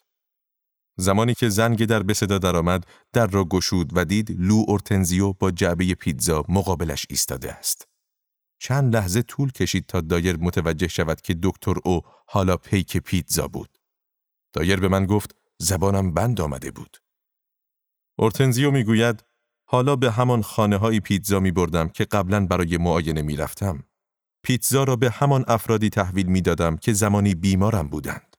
[0.97, 5.51] زمانی که زنگ در به صدا درآمد در را گشود و دید لو اورتنزیو با
[5.51, 7.88] جعبه پیتزا مقابلش ایستاده است.
[8.60, 13.77] چند لحظه طول کشید تا دایر متوجه شود که دکتر او حالا پیک پیتزا بود.
[14.53, 16.97] دایر به من گفت زبانم بند آمده بود.
[18.19, 19.23] اورتنزیو می‌گوید
[19.71, 23.84] حالا به همان خانه های پیتزا می بردم که قبلا برای معاینه می رفتم.
[24.43, 28.36] پیتزا را به همان افرادی تحویل می دادم که زمانی بیمارم بودند.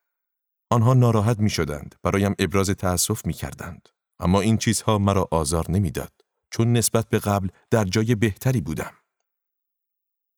[0.70, 3.88] آنها ناراحت می شدند، برایم ابراز تأسف می کردند.
[4.20, 6.12] اما این چیزها مرا آزار نمی‌داد
[6.50, 8.92] چون نسبت به قبل در جای بهتری بودم.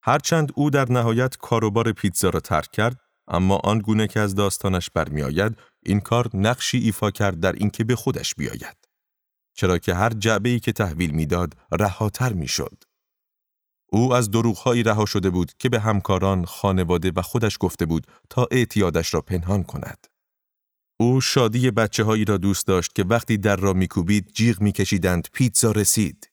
[0.03, 4.91] هرچند او در نهایت کاروبار پیتزا را ترک کرد، اما آن گونه که از داستانش
[4.91, 8.84] برمیآید، این کار نقشی ایفا کرد در اینکه به خودش بیاید.
[9.55, 12.85] چرا که هر جعبه ای که تحویل می‌داد رهاتر می‌شد.
[13.93, 18.49] او از دروغهایی رها شده بود که به همکاران، خانواده و خودش گفته بود تا
[18.51, 20.07] اعتیادش را پنهان کند.
[21.01, 25.73] او شادی بچه هایی را دوست داشت که وقتی در را میکوبید جیغ میکشیدند پیتزا
[25.73, 26.31] رسید.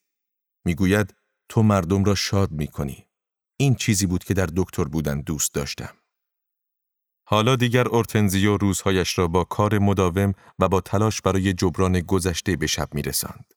[0.64, 1.14] می‌گوید
[1.48, 3.06] تو مردم را شاد می‌کنی.
[3.56, 5.94] این چیزی بود که در دکتر بودن دوست داشتم.
[7.32, 12.66] حالا دیگر اورتنزیو روزهایش را با کار مداوم و با تلاش برای جبران گذشته به
[12.66, 13.54] شب می رسند.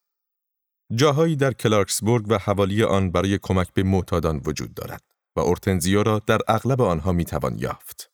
[0.96, 5.04] جاهایی در کلارکسبورگ و حوالی آن برای کمک به معتادان وجود دارد
[5.36, 8.12] و اورتنزیو را در اغلب آنها می توان یافت.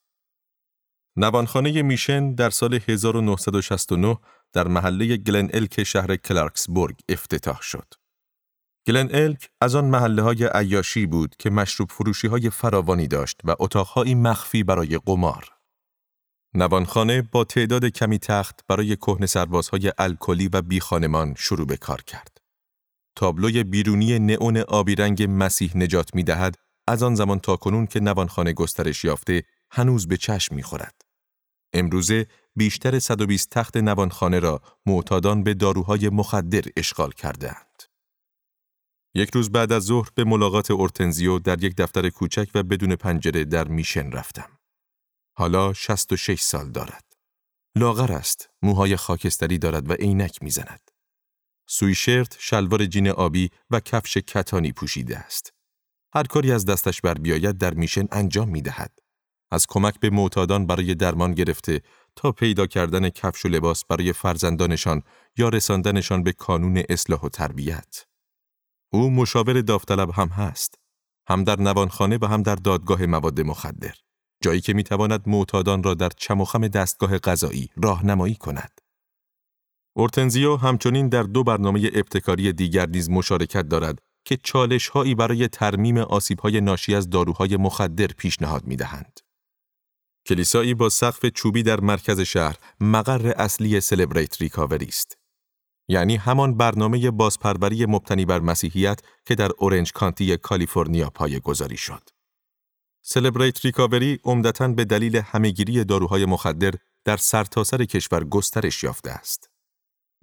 [1.17, 4.17] نوانخانه میشن در سال 1969
[4.53, 8.00] در محله گلن الک شهر کلارکسبورگ افتتاح شد.
[8.87, 13.55] گلن الک از آن محله های عیاشی بود که مشروب فروشی های فراوانی داشت و
[13.59, 15.49] اتاقهایی مخفی برای قمار.
[16.53, 22.37] نوانخانه با تعداد کمی تخت برای کهن سربازهای الکلی و بیخانمان شروع به کار کرد.
[23.15, 26.55] تابلوی بیرونی نئون آبی رنگ مسیح نجات می دهد
[26.87, 31.01] از آن زمان تا کنون که نوانخانه گسترش یافته هنوز به چشم می خورد.
[31.73, 37.90] امروزه بیشتر 120 تخت نوانخانه را معتادان به داروهای مخدر اشغال کردهاند.
[39.15, 43.43] یک روز بعد از ظهر به ملاقات اورتنزیو در یک دفتر کوچک و بدون پنجره
[43.43, 44.49] در میشن رفتم.
[45.37, 47.03] حالا 66 سال دارد.
[47.75, 50.91] لاغر است، موهای خاکستری دارد و عینک می‌زند.
[51.67, 55.53] سویشرت، شلوار جین آبی و کفش کتانی پوشیده است.
[56.13, 58.99] هر کاری از دستش بر بیاید در میشن انجام می دهد.
[59.51, 61.81] از کمک به معتادان برای درمان گرفته
[62.15, 65.03] تا پیدا کردن کفش و لباس برای فرزندانشان
[65.37, 68.10] یا رساندنشان به کانون اصلاح و تربیت.
[68.93, 70.75] او مشاور داوطلب هم هست.
[71.27, 73.93] هم در نوانخانه و هم در دادگاه مواد مخدر.
[74.43, 78.81] جایی که می‌تواند معتادان را در چمخم دستگاه غذایی راهنمایی کند.
[79.95, 85.97] اورتنزیو همچنین در دو برنامه ابتکاری دیگر نیز مشارکت دارد که چالش هایی برای ترمیم
[85.97, 89.19] آسیب های ناشی از داروهای مخدر پیشنهاد می دهند.
[90.27, 95.20] کلیسایی با سقف چوبی در مرکز شهر مقر اصلی سلبریت ریکاوری است.
[95.91, 102.09] یعنی همان برنامه بازپروری مبتنی بر مسیحیت که در اورنج کانتی کالیفرنیا پایه گذاری شد.
[103.03, 106.73] سلبریت ریکاوری عمدتا به دلیل همهگیری داروهای مخدر
[107.05, 109.49] در سرتاسر کشور گسترش یافته است.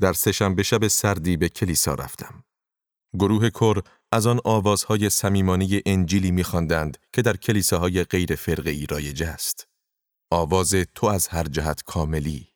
[0.00, 2.44] در سهشنبه شب سردی به کلیسا رفتم.
[3.18, 3.80] گروه کر
[4.12, 9.68] از آن آوازهای صمیمانه انجیلی می‌خواندند که در کلیساهای غیر فرقه‌ای رایج است.
[10.30, 12.47] آواز تو از هر جهت کاملی.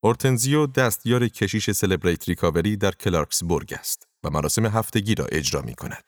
[0.00, 6.04] اورتنزیو دستیار کشیش سلبریت ریکاوری در کلارکسبورگ است و مراسم هفتگی را اجرا می کند.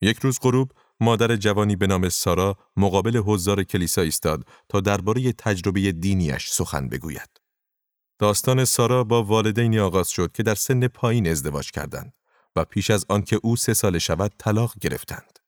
[0.00, 5.92] یک روز غروب مادر جوانی به نام سارا مقابل حضار کلیسا ایستاد تا درباره تجربه
[5.92, 7.40] دینیش سخن بگوید.
[8.18, 12.12] داستان سارا با والدینی آغاز شد که در سن پایین ازدواج کردند
[12.56, 15.38] و پیش از آنکه او سه سال شود طلاق گرفتند.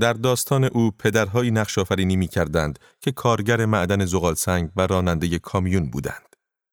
[0.00, 5.38] در داستان او پدرهایی نقش آفرینی می کردند که کارگر معدن زغال سنگ و راننده
[5.38, 6.27] کامیون بودند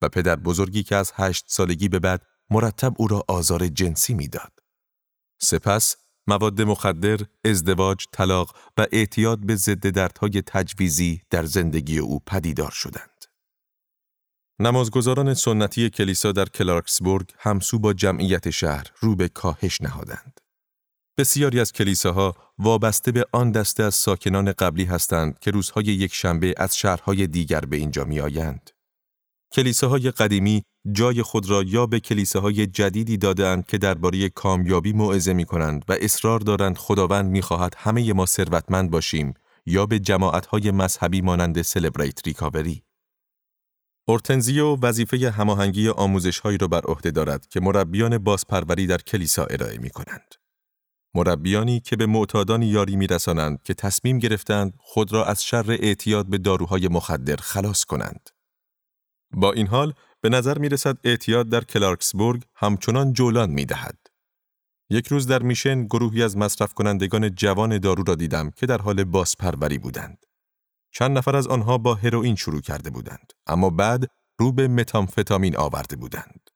[0.09, 4.51] پدر بزرگی که از هشت سالگی به بعد مرتب او را آزار جنسی می‌داد.
[5.41, 5.95] سپس
[6.27, 13.25] مواد مخدر، ازدواج، طلاق و اعتیاد به ضد دردهای تجویزی در زندگی او پدیدار شدند.
[14.59, 20.39] نمازگزاران سنتی کلیسا در کلارکسبورگ همسو با جمعیت شهر رو به کاهش نهادند.
[21.17, 26.53] بسیاری از کلیساها وابسته به آن دسته از ساکنان قبلی هستند که روزهای یک شنبه
[26.57, 28.71] از شهرهای دیگر به اینجا می آیند.
[29.55, 35.45] کلیساهای قدیمی جای خود را یا به کلیساهای جدیدی دادند که درباره کامیابی موعظه می
[35.45, 39.33] کنند و اصرار دارند خداوند می خواهد همه ما ثروتمند باشیم
[39.65, 42.83] یا به جماعتهای مذهبی مانند سلبریت ریکاوری.
[44.07, 49.89] اورتنزیو وظیفه هماهنگی آموزشهایی را بر عهده دارد که مربیان بازپروری در کلیسا ارائه می
[49.89, 50.35] کنند.
[51.13, 56.37] مربیانی که به معتادان یاری میرسانند که تصمیم گرفتند خود را از شر اعتیاد به
[56.37, 58.34] داروهای مخدر خلاص کنند.
[59.35, 63.97] با این حال به نظر می رسد اعتیاد در کلارکسبورگ همچنان جولان می دهد.
[64.89, 69.03] یک روز در میشن گروهی از مصرف کنندگان جوان دارو را دیدم که در حال
[69.03, 70.25] بازپروری بودند.
[70.91, 75.95] چند نفر از آنها با هروئین شروع کرده بودند اما بعد رو به متامفتامین آورده
[75.95, 76.49] بودند.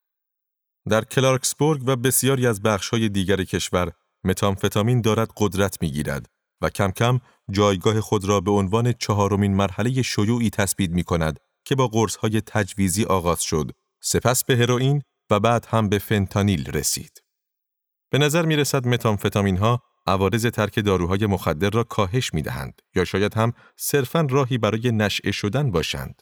[0.89, 3.91] در کلارکسبورگ و بسیاری از بخش‌های دیگر کشور
[4.23, 6.25] متامفتامین دارد قدرت می‌گیرد
[6.61, 7.19] و کم کم
[7.51, 11.39] جایگاه خود را به عنوان چهارمین مرحله شیوعی تثبیت می کند
[11.70, 17.24] که با قرصهای تجویزی آغاز شد، سپس به هروئین و بعد هم به فنتانیل رسید.
[18.11, 23.05] به نظر می رسد متامفتامین ها عوارض ترک داروهای مخدر را کاهش می دهند یا
[23.05, 26.22] شاید هم صرفاً راهی برای نشعه شدن باشند.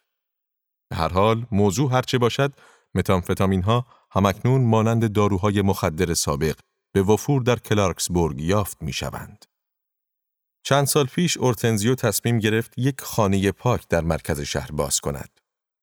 [0.89, 2.53] به هر حال موضوع هرچه باشد
[2.95, 6.59] متامفتامین ها همکنون مانند داروهای مخدر سابق
[6.93, 9.45] به وفور در کلارکسبورگ یافت می شوند.
[10.63, 15.36] چند سال پیش اورتنزیو تصمیم گرفت یک خانه پاک در مرکز شهر باز کند.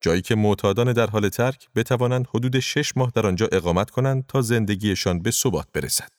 [0.05, 4.43] جایی که معتادان در حال ترک بتوانند حدود شش ماه در آنجا اقامت کنند تا
[4.43, 6.11] زندگیشان به ثبات برسد.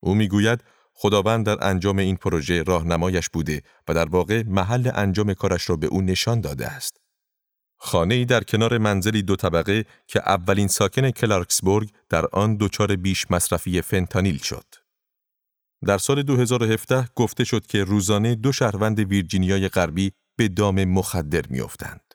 [0.00, 5.70] او می‌گوید خداوند در انجام این پروژه راهنمایش بوده و در واقع محل انجام کارش
[5.70, 6.96] را به او نشان داده است.
[7.76, 13.30] خانه ای در کنار منزلی دو طبقه که اولین ساکن کلارکسبورگ در آن دچار بیش
[13.30, 14.66] مصرفی فنتانیل شد.
[15.86, 22.09] در سال 2017 گفته شد که روزانه دو شهروند ویرجینیای غربی به دام مخدر میافتند.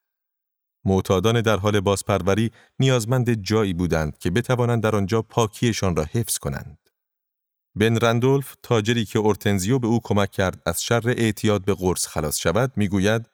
[0.85, 6.77] معتادان در حال بازپروری نیازمند جایی بودند که بتوانند در آنجا پاکیشان را حفظ کنند.
[7.75, 12.37] بن رندولف تاجری که اورتنزیو به او کمک کرد از شر اعتیاد به قرص خلاص
[12.37, 13.29] شود می‌گوید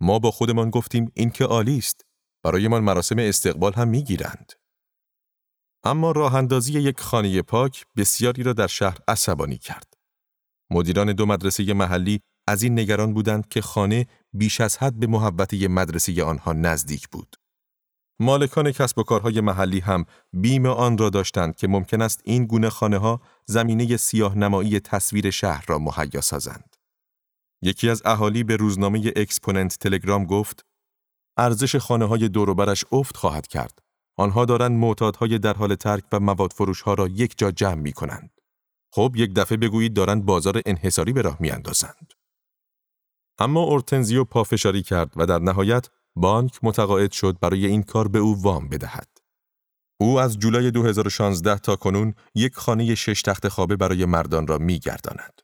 [0.00, 2.04] ما با خودمان گفتیم این که عالی است
[2.42, 4.52] برایمان مراسم استقبال هم می‌گیرند
[5.84, 9.94] اما راه اندازی یک خانه پاک بسیاری را در شهر عصبانی کرد
[10.70, 15.68] مدیران دو مدرسه محلی از این نگران بودند که خانه بیش از حد به محوطه
[15.68, 17.36] مدرسه آنها نزدیک بود
[18.20, 22.70] مالکان کسب و کارهای محلی هم بیم آن را داشتند که ممکن است این گونه
[22.70, 26.76] خانه ها زمینه سیاه نمایی تصویر شهر را مهیا سازند.
[27.62, 30.66] یکی از اهالی به روزنامه اکسپوننت تلگرام گفت
[31.36, 33.78] ارزش خانه های دوروبرش افت خواهد کرد.
[34.16, 37.92] آنها دارند معتادهای در حال ترک و مواد فروش ها را یک جا جمع می
[37.92, 38.30] کنند.
[38.92, 42.17] خب یک دفعه بگویید دارند بازار انحصاری به راه می اندازند.
[43.38, 48.42] اما اورتنزیو پافشاری کرد و در نهایت بانک متقاعد شد برای این کار به او
[48.42, 49.08] وام بدهد.
[50.00, 54.78] او از جولای 2016 تا کنون یک خانه شش تخت خوابه برای مردان را می
[54.78, 55.40] گرداند.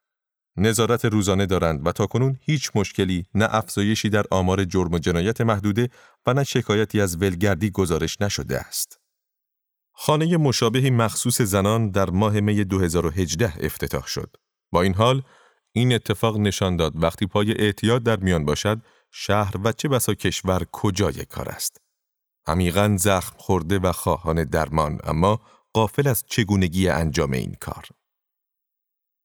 [0.57, 5.41] نظارت روزانه دارند و تا کنون هیچ مشکلی نه افزایشی در آمار جرم و جنایت
[5.41, 5.91] محدوده
[6.27, 9.01] و نه شکایتی از ولگردی گزارش نشده است.
[9.93, 14.37] خانه مشابهی مخصوص زنان در ماه می 2018 افتتاح شد.
[14.73, 15.23] با این حال
[15.77, 20.67] این اتفاق نشان داد وقتی پای اعتیاد در میان باشد شهر و چه بسا کشور
[20.73, 21.77] کجای کار است.
[22.47, 25.41] عمیقا زخم خورده و خواهان درمان اما
[25.73, 27.89] قافل از چگونگی انجام این کار.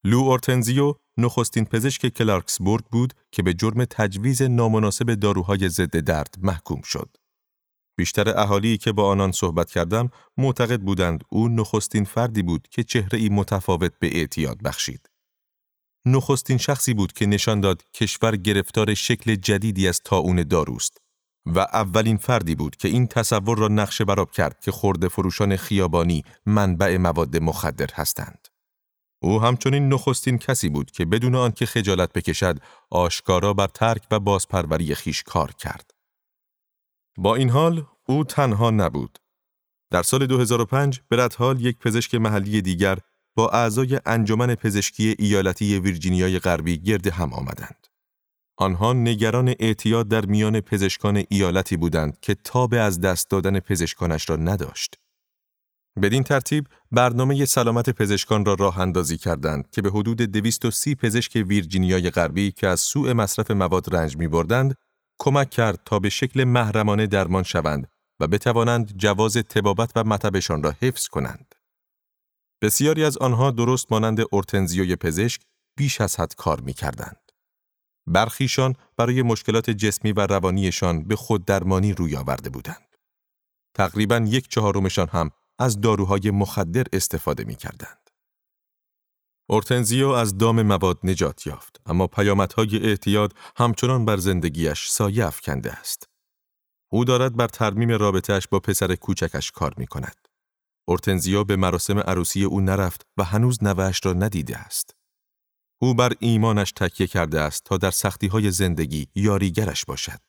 [0.03, 6.81] لو اورتنزیو نخستین پزشک کلارکسبورگ بود که به جرم تجویز نامناسب داروهای ضد درد محکوم
[6.81, 7.17] شد.
[7.97, 13.19] بیشتر اهالی که با آنان صحبت کردم معتقد بودند او نخستین فردی بود که چهره
[13.19, 15.09] ای متفاوت به اعتیاد بخشید.
[16.05, 20.97] نخستین شخصی بود که نشان داد کشور گرفتار شکل جدیدی از تاون داروست
[21.45, 26.23] و اولین فردی بود که این تصور را نقشه براب کرد که خورده فروشان خیابانی
[26.45, 28.47] منبع مواد مخدر هستند.
[29.21, 34.95] او همچنین نخستین کسی بود که بدون آنکه خجالت بکشد آشکارا بر ترک و بازپروری
[34.95, 35.91] خیش کار کرد.
[37.17, 39.19] با این حال او تنها نبود.
[39.91, 42.97] در سال 2005 برد یک پزشک محلی دیگر
[43.47, 47.87] اعضای انجمن پزشکی ایالتی ویرجینیای غربی گرد هم آمدند.
[48.57, 54.35] آنها نگران اعتیاد در میان پزشکان ایالتی بودند که تاب از دست دادن پزشکانش را
[54.35, 54.95] نداشت.
[56.01, 62.09] بدین ترتیب برنامه سلامت پزشکان را راه اندازی کردند که به حدود 230 پزشک ویرجینیای
[62.09, 64.75] غربی که از سوء مصرف مواد رنج می بردند،
[65.19, 67.87] کمک کرد تا به شکل محرمانه درمان شوند
[68.19, 71.48] و بتوانند جواز تبابت و مطبشان را حفظ کنند.
[72.61, 75.41] بسیاری از آنها درست مانند اورتنزیوی پزشک
[75.77, 77.31] بیش از حد کار می کردند.
[78.07, 82.97] برخیشان برای مشکلات جسمی و روانیشان به خود درمانی روی آورده بودند.
[83.73, 88.09] تقریبا یک چهارمشان هم از داروهای مخدر استفاده می کردند.
[89.49, 96.09] اورتنزیو از دام مواد نجات یافت اما پیامدهای اعتیاد همچنان بر زندگیش سایه افکنده است.
[96.91, 100.28] او دارد بر ترمیم رابطهش با پسر کوچکش کار می کند.
[100.89, 104.95] اورتنزیا به مراسم عروسی او نرفت و هنوز نوهش را ندیده است.
[105.81, 110.19] او بر ایمانش تکیه کرده است تا در سختی های زندگی یاریگرش باشد.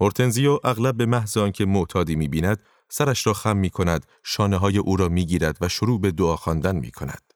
[0.00, 2.58] اورتنزیو اغلب به محض آنکه معتادی می‌بیند
[2.90, 6.36] سرش را خم می کند، شانه های او را می گیرد و شروع به دعا
[6.36, 7.32] خواندن می کند.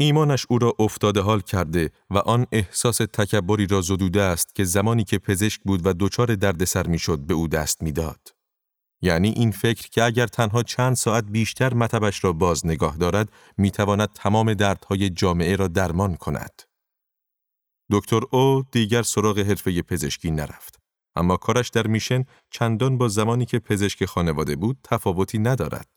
[0.00, 5.04] ایمانش او را افتاده حال کرده و آن احساس تکبری را زدوده است که زمانی
[5.04, 8.35] که پزشک بود و دچار دردسر می‌شد به او دست می‌داد.
[9.02, 14.12] یعنی این فکر که اگر تنها چند ساعت بیشتر مطبش را باز نگاه دارد می‌تواند
[14.12, 16.62] تمام دردهای جامعه را درمان کند.
[17.90, 20.80] دکتر او دیگر سراغ حرفه پزشکی نرفت.
[21.16, 25.88] اما کارش در میشن چندان با زمانی که پزشک خانواده بود تفاوتی ندارد.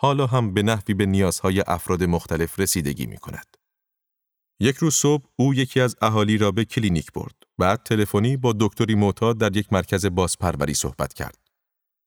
[0.00, 3.56] حالا هم به نحوی به نیازهای افراد مختلف رسیدگی می کند.
[4.60, 7.34] یک روز صبح او یکی از اهالی را به کلینیک برد.
[7.58, 11.43] بعد تلفنی با دکتری معتاد در یک مرکز بازپروری صحبت کرد.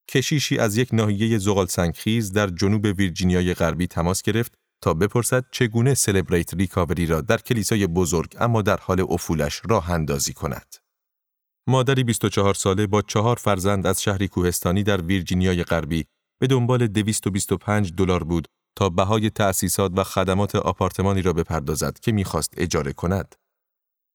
[0.09, 5.93] کشیشی از یک ناحیه زغال سنگخیز در جنوب ویرجینیای غربی تماس گرفت تا بپرسد چگونه
[5.93, 10.75] سلبریت ریکاوری را در کلیسای بزرگ اما در حال افولش راه اندازی کند.
[11.69, 16.05] مادری 24 ساله با چهار فرزند از شهری کوهستانی در ویرجینیای غربی
[16.39, 22.53] به دنبال 225 دلار بود تا بهای تأسیسات و خدمات آپارتمانی را بپردازد که می‌خواست
[22.57, 23.35] اجاره کند.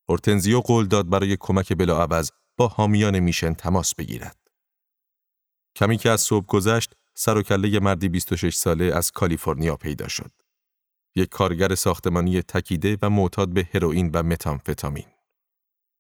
[0.08, 4.41] اورتنزیو قول داد برای کمک بلاعوض با حامیان میشن تماس بگیرد.
[5.76, 10.30] کمی که از صبح گذشت، سر و کله مردی 26 ساله از کالیفرنیا پیدا شد.
[11.16, 15.06] یک کارگر ساختمانی تکیده و معتاد به هروئین و متامفتامین.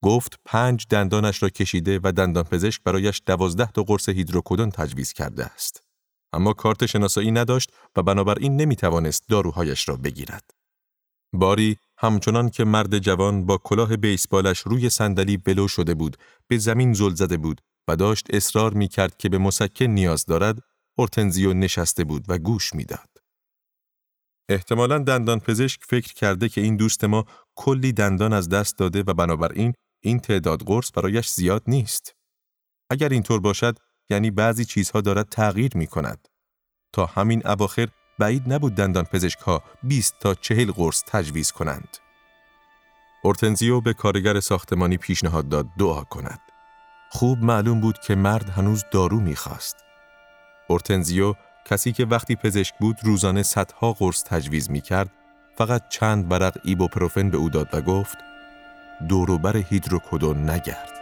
[0.02, 5.44] گفت پنج دندانش را کشیده و دندان پزشک برایش دوازده تا قرص هیدروکودون تجویز کرده
[5.44, 5.82] است.
[6.32, 10.50] اما کارت شناسایی نداشت و بنابراین نمی توانست داروهایش را بگیرد.
[11.32, 16.16] باری همچنان که مرد جوان با کلاه بیسبالش روی صندلی بلو شده بود،
[16.48, 20.58] به زمین زل زده بود و داشت اصرار می کرد که به مسکن نیاز دارد،
[20.98, 23.08] اورتنزیو نشسته بود و گوش می‌داد.
[24.48, 27.24] احتمالا دندان پزشک فکر کرده که این دوست ما
[27.54, 32.14] کلی دندان از دست داده و بنابراین این تعداد قرص برایش زیاد نیست.
[32.90, 33.78] اگر اینطور باشد
[34.10, 36.28] یعنی بعضی چیزها دارد تغییر می کند.
[36.92, 41.96] تا همین اواخر بعید نبود دندان پزشک ها 20 تا 40 قرص تجویز کنند.
[43.24, 46.51] اورتنزیو به کارگر ساختمانی پیشنهاد داد دعا کند.
[47.14, 49.84] خوب معلوم بود که مرد هنوز دارو می‌خواست.
[50.68, 51.34] اورتنزیو
[51.64, 55.10] کسی که وقتی پزشک بود روزانه صدها قرص تجویز می کرد
[55.56, 58.18] فقط چند برق ایبوپروفن به او داد و گفت
[59.08, 61.01] دوروبر هیدروکودون نگرد.